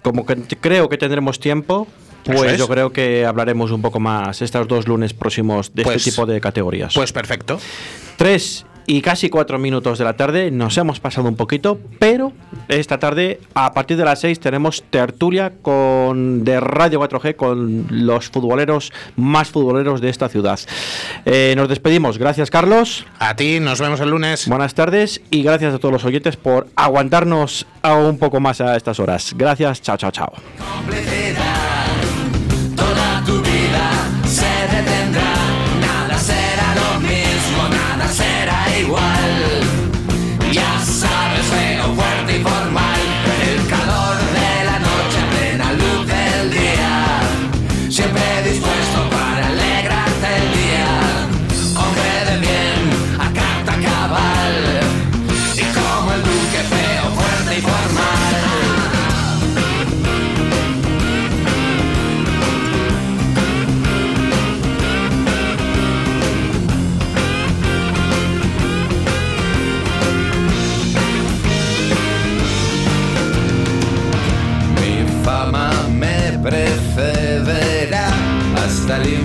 Como 0.00 0.24
que 0.24 0.36
creo 0.58 0.88
que 0.88 0.96
tendremos 0.96 1.38
tiempo, 1.38 1.86
pues 2.24 2.52
es. 2.52 2.58
yo 2.58 2.68
creo 2.68 2.92
que 2.92 3.24
hablaremos 3.26 3.70
un 3.70 3.82
poco 3.82 4.00
más 4.00 4.42
estos 4.42 4.68
dos 4.68 4.86
lunes 4.88 5.14
próximos 5.14 5.74
de 5.74 5.82
Pues- 5.82 5.96
este 5.96 6.10
tipo 6.10 6.26
de 6.26 6.40
categorías. 6.40 6.94
Pues 6.94 7.12
perfecto. 7.12 7.58
Tres 8.16 8.66
y 8.86 9.02
casi 9.02 9.30
cuatro 9.30 9.56
minutos 9.58 9.98
de 9.98 10.04
la 10.04 10.14
tarde, 10.16 10.50
nos 10.50 10.76
hemos 10.76 10.98
pasado 10.98 11.28
un 11.28 11.36
poquito, 11.36 11.78
pero 12.00 12.32
esta 12.66 12.98
tarde, 12.98 13.38
a 13.54 13.72
partir 13.72 13.96
de 13.96 14.04
las 14.04 14.20
seis, 14.20 14.40
tenemos 14.40 14.82
tertulia 14.90 15.52
con, 15.62 16.42
de 16.44 16.58
Radio 16.58 16.98
4G 17.00 17.36
con 17.36 17.86
los 17.88 18.30
futboleros 18.30 18.92
más 19.14 19.50
futboleros 19.50 20.00
de 20.00 20.08
esta 20.08 20.28
ciudad. 20.28 20.58
Eh, 21.24 21.54
nos 21.56 21.68
despedimos. 21.68 22.18
Gracias, 22.18 22.50
Carlos. 22.50 23.06
A 23.20 23.36
ti, 23.36 23.60
nos 23.60 23.80
vemos 23.80 24.00
el 24.00 24.10
lunes. 24.10 24.48
Buenas 24.48 24.74
tardes 24.74 25.20
y 25.30 25.44
gracias 25.44 25.72
a 25.74 25.78
todos 25.78 25.92
los 25.92 26.04
oyentes 26.04 26.36
por 26.36 26.66
aguantarnos 26.74 27.66
a 27.82 27.94
un 27.94 28.18
poco 28.18 28.40
más 28.40 28.60
a 28.60 28.76
estas 28.76 28.98
horas. 28.98 29.34
Gracias, 29.36 29.82
chao, 29.82 29.96
chao, 29.98 30.10
chao. 30.10 30.32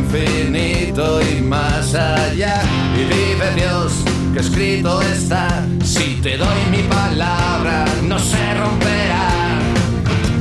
Infinito 0.06 1.22
y 1.22 1.41
más 1.41 1.94
allá. 1.96 2.62
Y 2.96 3.04
vive 3.06 3.52
Dios 3.56 3.94
que 4.34 4.39
escrito 4.39 5.02
está. 5.02 5.65
Si 5.84 6.20
te 6.22 6.38
doy 6.38 6.60
mi 6.72 6.84
palabra, 6.84 7.86
no 8.04 8.18
se 8.20 8.54
romperá. 8.56 9.30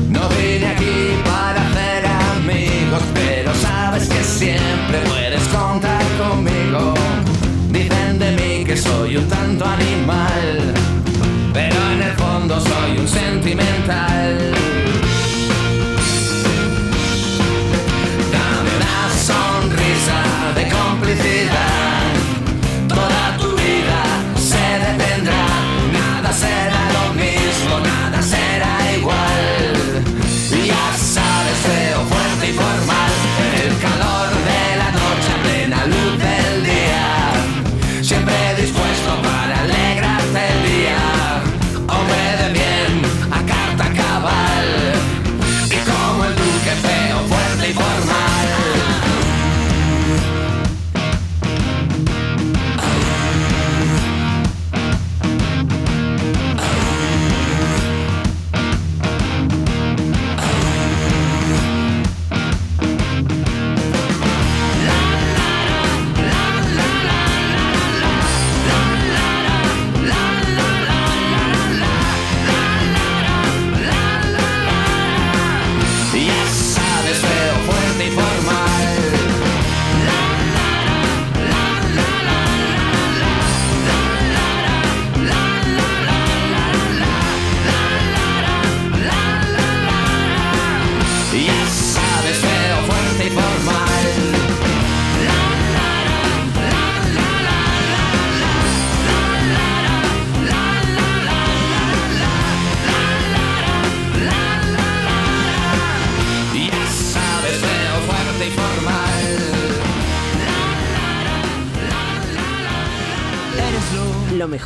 No 0.08 0.28
vine 0.30 0.66
aquí 0.66 1.22
para 1.24 1.60
hacer 1.68 2.06
amigos, 2.36 3.02
pero 3.14 3.54
sabes 3.54 4.08
que 4.08 4.22
siempre 4.22 4.98
puedes 5.08 5.42
contar 5.48 6.02
conmigo. 6.18 6.94
Dicen 7.70 8.18
de 8.18 8.32
mí 8.32 8.64
que 8.64 8.76
soy 8.76 9.16
un 9.16 9.28
tanto 9.28 9.64
animal, 9.64 10.74
pero 11.52 11.76
en 11.92 12.02
el 12.02 12.12
fondo 12.12 12.60
soy 12.60 12.98
un 12.98 13.08
sentimental. 13.08 14.53